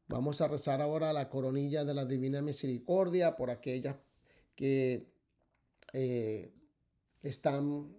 Vamos 0.07 0.41
a 0.41 0.47
rezar 0.47 0.81
ahora 0.81 1.13
la 1.13 1.29
coronilla 1.29 1.85
de 1.85 1.93
la 1.93 2.05
Divina 2.05 2.41
Misericordia 2.41 3.35
por 3.35 3.49
aquellas 3.49 3.95
que 4.55 5.07
eh, 5.93 6.53
están 7.21 7.95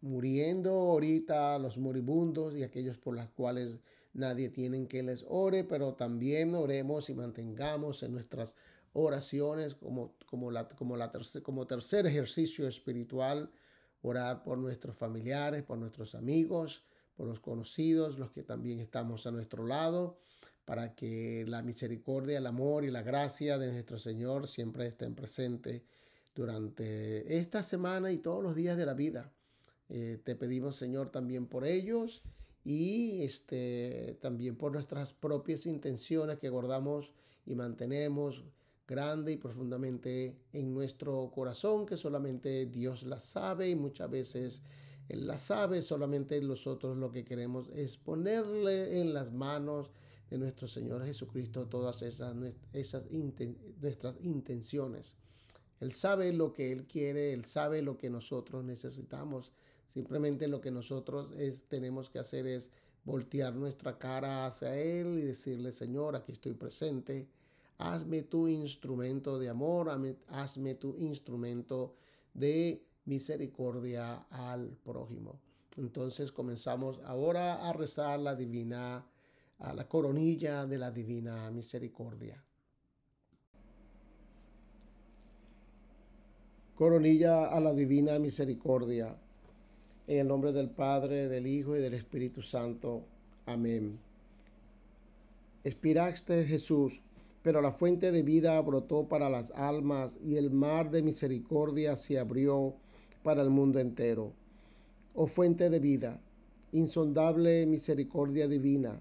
muriendo 0.00 0.70
ahorita, 0.70 1.58
los 1.58 1.78
moribundos 1.78 2.54
y 2.54 2.62
aquellos 2.62 2.98
por 2.98 3.16
los 3.16 3.28
cuales 3.30 3.78
nadie 4.12 4.48
tiene 4.48 4.86
que 4.86 5.02
les 5.02 5.24
ore, 5.28 5.64
pero 5.64 5.94
también 5.94 6.54
oremos 6.54 7.10
y 7.10 7.14
mantengamos 7.14 8.02
en 8.02 8.12
nuestras 8.12 8.54
oraciones 8.92 9.74
como, 9.74 10.16
como, 10.26 10.50
la, 10.50 10.68
como, 10.68 10.96
la 10.96 11.12
como 11.42 11.66
tercer 11.66 12.06
ejercicio 12.06 12.66
espiritual 12.66 13.50
orar 14.02 14.42
por 14.42 14.58
nuestros 14.58 14.96
familiares, 14.96 15.62
por 15.62 15.78
nuestros 15.78 16.14
amigos, 16.14 16.84
por 17.16 17.26
los 17.26 17.40
conocidos, 17.40 18.18
los 18.18 18.30
que 18.30 18.42
también 18.42 18.80
estamos 18.80 19.26
a 19.26 19.30
nuestro 19.30 19.66
lado, 19.66 20.18
para 20.64 20.94
que 20.94 21.44
la 21.46 21.62
misericordia, 21.62 22.38
el 22.38 22.46
amor 22.46 22.84
y 22.84 22.90
la 22.90 23.02
gracia 23.02 23.58
de 23.58 23.70
nuestro 23.70 23.98
Señor 23.98 24.46
siempre 24.46 24.86
estén 24.86 25.14
presentes 25.14 25.82
durante 26.34 27.38
esta 27.38 27.62
semana 27.62 28.12
y 28.12 28.18
todos 28.18 28.42
los 28.42 28.54
días 28.54 28.76
de 28.76 28.86
la 28.86 28.94
vida. 28.94 29.32
Eh, 29.88 30.20
te 30.22 30.36
pedimos, 30.36 30.76
Señor, 30.76 31.10
también 31.10 31.46
por 31.46 31.66
ellos 31.66 32.22
y 32.64 33.22
este, 33.22 34.18
también 34.20 34.56
por 34.56 34.72
nuestras 34.72 35.12
propias 35.12 35.66
intenciones 35.66 36.38
que 36.38 36.50
guardamos 36.50 37.12
y 37.46 37.54
mantenemos 37.54 38.44
grande 38.86 39.32
y 39.32 39.36
profundamente 39.36 40.36
en 40.52 40.74
nuestro 40.74 41.30
corazón, 41.32 41.86
que 41.86 41.96
solamente 41.96 42.66
Dios 42.66 43.04
la 43.04 43.20
sabe 43.20 43.68
y 43.68 43.76
muchas 43.76 44.10
veces 44.10 44.62
Él 45.08 45.26
la 45.26 45.38
sabe, 45.38 45.80
solamente 45.80 46.40
nosotros 46.40 46.96
lo 46.96 47.10
que 47.10 47.24
queremos 47.24 47.68
es 47.70 47.96
ponerle 47.96 49.00
en 49.00 49.14
las 49.14 49.32
manos 49.32 49.90
de 50.28 50.38
nuestro 50.38 50.66
Señor 50.66 51.04
Jesucristo 51.04 51.68
todas 51.68 52.02
esas, 52.02 52.34
esas 52.72 53.06
nuestras 53.80 54.16
intenciones. 54.22 55.14
Él 55.80 55.92
sabe 55.92 56.32
lo 56.32 56.52
que 56.52 56.72
Él 56.72 56.86
quiere, 56.86 57.32
Él 57.32 57.44
sabe 57.44 57.82
lo 57.82 57.96
que 57.96 58.10
nosotros 58.10 58.64
necesitamos. 58.64 59.52
Simplemente 59.90 60.46
lo 60.46 60.60
que 60.60 60.70
nosotros 60.70 61.34
es, 61.36 61.64
tenemos 61.64 62.10
que 62.10 62.20
hacer 62.20 62.46
es 62.46 62.70
voltear 63.04 63.54
nuestra 63.54 63.98
cara 63.98 64.46
hacia 64.46 64.76
Él 64.76 65.18
y 65.18 65.22
decirle, 65.22 65.72
Señor, 65.72 66.14
aquí 66.14 66.32
estoy 66.32 66.54
presente 66.54 67.26
hazme 67.80 68.22
tu 68.22 68.46
instrumento 68.46 69.38
de 69.38 69.48
amor, 69.48 69.90
hazme 70.28 70.74
tu 70.74 70.96
instrumento 70.96 71.94
de 72.34 72.84
misericordia 73.06 74.26
al 74.30 74.76
prójimo. 74.84 75.40
Entonces 75.76 76.30
comenzamos 76.30 77.00
ahora 77.04 77.68
a 77.68 77.72
rezar 77.72 78.20
la 78.20 78.34
divina, 78.34 79.06
a 79.58 79.72
la 79.72 79.88
coronilla 79.88 80.66
de 80.66 80.78
la 80.78 80.90
divina 80.90 81.50
misericordia. 81.50 82.44
Coronilla 86.74 87.46
a 87.46 87.60
la 87.60 87.72
divina 87.72 88.18
misericordia. 88.18 89.16
En 90.10 90.18
el 90.18 90.26
nombre 90.28 90.52
del 90.52 90.68
Padre, 90.68 91.28
del 91.28 91.46
Hijo 91.46 91.76
y 91.76 91.80
del 91.80 91.94
Espíritu 91.94 92.42
Santo. 92.42 93.04
Amén. 93.46 93.98
Espiraste 95.62 96.44
Jesús 96.44 97.00
pero 97.42 97.62
la 97.62 97.72
fuente 97.72 98.12
de 98.12 98.22
vida 98.22 98.60
brotó 98.60 99.08
para 99.08 99.30
las 99.30 99.50
almas 99.52 100.18
y 100.22 100.36
el 100.36 100.50
mar 100.50 100.90
de 100.90 101.02
misericordia 101.02 101.96
se 101.96 102.18
abrió 102.18 102.74
para 103.22 103.42
el 103.42 103.50
mundo 103.50 103.78
entero. 103.78 104.32
Oh 105.14 105.26
fuente 105.26 105.70
de 105.70 105.78
vida, 105.78 106.20
insondable 106.72 107.64
misericordia 107.66 108.46
divina, 108.46 109.00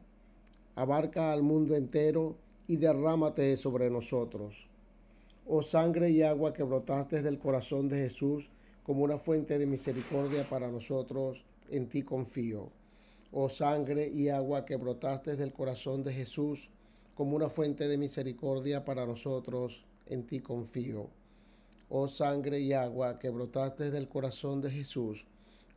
abarca 0.76 1.34
al 1.34 1.44
mundo 1.44 1.76
entero 1.76 2.38
y 2.68 2.78
derrámate 2.78 3.58
sobre 3.58 3.90
nosotros. 3.90 4.68
Oh 5.46 5.62
sangre 5.62 6.12
y 6.12 6.22
agua 6.22 6.54
que 6.54 6.64
brotaste 6.64 7.22
del 7.22 7.40
corazón 7.40 7.90
de 7.90 7.98
Jesús 7.98 8.50
como 8.90 9.04
una 9.04 9.20
fuente 9.20 9.60
de 9.60 9.68
misericordia 9.68 10.50
para 10.50 10.68
nosotros, 10.68 11.44
en 11.70 11.90
ti 11.90 12.02
confío. 12.02 12.72
Oh 13.32 13.48
sangre 13.48 14.08
y 14.08 14.30
agua 14.30 14.66
que 14.66 14.78
brotaste 14.78 15.36
del 15.36 15.54
corazón 15.54 16.04
de 16.04 16.12
Jesús, 16.12 16.72
como 17.14 17.36
una 17.36 17.50
fuente 17.50 17.88
de 17.88 18.00
misericordia 18.00 18.86
para 18.86 19.06
nosotros, 19.06 19.86
en 20.08 20.26
ti 20.26 20.40
confío. 20.40 21.08
Oh 21.88 22.08
sangre 22.08 22.62
y 22.62 22.74
agua 22.74 23.20
que 23.20 23.30
brotaste 23.30 23.92
del 23.92 24.08
corazón 24.08 24.60
de 24.60 24.72
Jesús, 24.72 25.24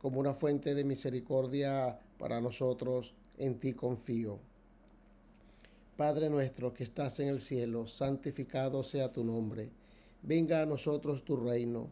como 0.01 0.19
una 0.19 0.33
fuente 0.33 0.73
de 0.73 0.83
misericordia 0.83 1.99
para 2.17 2.41
nosotros, 2.41 3.13
en 3.37 3.59
ti 3.59 3.73
confío. 3.73 4.39
Padre 5.97 6.31
nuestro 6.31 6.73
que 6.73 6.83
estás 6.83 7.19
en 7.19 7.27
el 7.27 7.41
cielo, 7.41 7.85
santificado 7.85 8.83
sea 8.83 9.13
tu 9.13 9.23
nombre. 9.23 9.69
Venga 10.23 10.63
a 10.63 10.65
nosotros 10.65 11.23
tu 11.23 11.37
reino. 11.37 11.91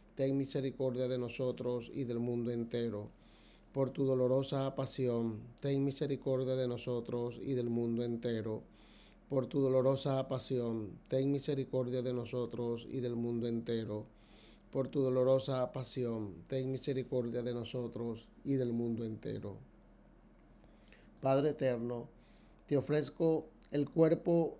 ten 0.21 0.37
misericordia 0.37 1.07
de 1.07 1.17
nosotros 1.17 1.89
y 1.95 2.03
del 2.03 2.19
mundo 2.19 2.51
entero. 2.51 3.09
Por 3.73 3.89
tu 3.89 4.05
dolorosa 4.05 4.75
pasión, 4.75 5.39
ten 5.59 5.83
misericordia 5.83 6.55
de 6.55 6.67
nosotros 6.67 7.39
y 7.43 7.55
del 7.55 7.71
mundo 7.71 8.03
entero. 8.03 8.61
Por 9.29 9.47
tu 9.47 9.61
dolorosa 9.61 10.27
pasión, 10.27 10.91
ten 11.07 11.31
misericordia 11.31 12.03
de 12.03 12.13
nosotros 12.13 12.87
y 12.91 12.99
del 12.99 13.15
mundo 13.15 13.47
entero. 13.47 14.05
Por 14.71 14.89
tu 14.89 15.01
dolorosa 15.01 15.71
pasión, 15.71 16.35
ten 16.47 16.71
misericordia 16.71 17.41
de 17.41 17.55
nosotros 17.55 18.27
y 18.43 18.53
del 18.53 18.73
mundo 18.73 19.05
entero. 19.05 19.55
Padre 21.19 21.49
eterno, 21.49 22.09
te 22.67 22.77
ofrezco 22.77 23.47
el 23.71 23.89
cuerpo 23.89 24.59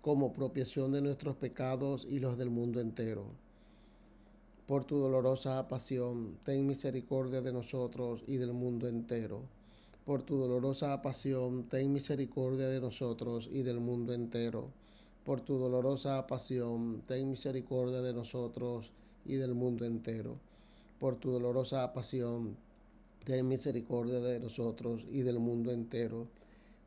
como 0.00 0.32
propiación 0.32 0.92
de 0.92 1.02
nuestros 1.02 1.36
pecados 1.36 2.06
y 2.08 2.18
los 2.18 2.38
del 2.38 2.50
mundo 2.50 2.80
entero. 2.80 3.24
Por 4.66 4.84
tu 4.84 4.98
dolorosa 4.98 5.66
pasión, 5.68 6.38
ten 6.44 6.66
misericordia 6.66 7.40
de 7.40 7.52
nosotros 7.52 8.22
y 8.26 8.36
del 8.36 8.52
mundo 8.52 8.88
entero 8.88 9.42
por 10.10 10.22
tu 10.22 10.38
dolorosa 10.38 11.00
pasión, 11.02 11.68
ten 11.68 11.92
misericordia 11.92 12.66
de 12.66 12.80
nosotros 12.80 13.48
y 13.52 13.62
del 13.62 13.78
mundo 13.78 14.12
entero. 14.12 14.70
Por 15.24 15.40
tu 15.40 15.56
dolorosa 15.56 16.26
pasión, 16.26 17.02
ten 17.06 17.30
misericordia 17.30 18.00
de 18.00 18.12
nosotros 18.12 18.90
y 19.24 19.36
del 19.36 19.54
mundo 19.54 19.84
entero. 19.84 20.36
Por 20.98 21.14
tu 21.14 21.30
dolorosa 21.30 21.92
pasión, 21.92 22.56
ten 23.24 23.46
misericordia 23.46 24.18
de 24.18 24.40
nosotros 24.40 25.06
y 25.12 25.20
del 25.20 25.38
mundo 25.38 25.70
entero. 25.70 26.26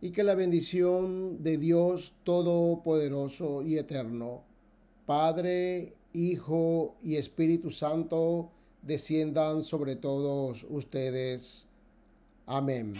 Y 0.00 0.12
que 0.12 0.24
la 0.24 0.34
bendición 0.34 1.42
de 1.42 1.58
Dios 1.58 2.14
Todopoderoso 2.24 3.62
y 3.62 3.76
Eterno, 3.76 4.42
Padre, 5.06 5.94
Hijo 6.12 6.96
y 7.02 7.16
Espíritu 7.16 7.70
Santo 7.70 8.50
desciendan 8.82 9.62
sobre 9.62 9.96
todos 9.96 10.66
ustedes. 10.68 11.66
Amén. 12.46 12.94